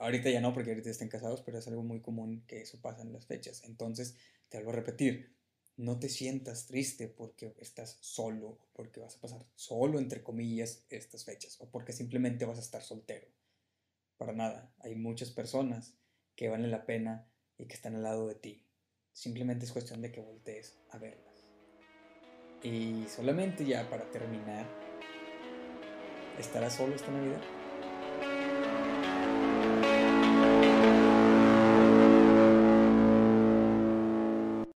Ahorita 0.00 0.28
ya 0.30 0.40
no, 0.40 0.52
porque 0.52 0.70
ahorita 0.70 0.90
están 0.90 1.08
casados, 1.08 1.42
pero 1.42 1.58
es 1.58 1.68
algo 1.68 1.84
muy 1.84 2.00
común 2.00 2.42
que 2.48 2.62
eso 2.62 2.80
pasa 2.80 3.02
en 3.02 3.12
las 3.12 3.26
fechas. 3.26 3.62
Entonces, 3.62 4.16
te 4.48 4.58
vuelvo 4.58 4.72
a 4.72 4.74
repetir, 4.74 5.33
no 5.76 5.98
te 5.98 6.08
sientas 6.08 6.66
triste 6.66 7.08
porque 7.08 7.54
estás 7.58 7.98
solo, 8.00 8.58
porque 8.74 9.00
vas 9.00 9.16
a 9.16 9.20
pasar 9.20 9.44
solo, 9.54 9.98
entre 9.98 10.22
comillas, 10.22 10.84
estas 10.88 11.24
fechas, 11.24 11.60
o 11.60 11.70
porque 11.70 11.92
simplemente 11.92 12.44
vas 12.44 12.58
a 12.58 12.62
estar 12.62 12.82
soltero. 12.82 13.26
Para 14.16 14.32
nada, 14.32 14.72
hay 14.78 14.94
muchas 14.94 15.30
personas 15.30 15.94
que 16.36 16.48
valen 16.48 16.70
la 16.70 16.86
pena 16.86 17.28
y 17.58 17.66
que 17.66 17.74
están 17.74 17.96
al 17.96 18.02
lado 18.04 18.28
de 18.28 18.36
ti. 18.36 18.64
Simplemente 19.12 19.64
es 19.64 19.72
cuestión 19.72 20.00
de 20.00 20.12
que 20.12 20.20
voltees 20.20 20.76
a 20.90 20.98
verlas. 20.98 21.46
Y 22.62 23.04
solamente 23.08 23.64
ya 23.64 23.88
para 23.90 24.10
terminar, 24.10 24.66
¿estarás 26.38 26.74
solo 26.74 26.94
esta 26.94 27.10
Navidad? 27.10 27.42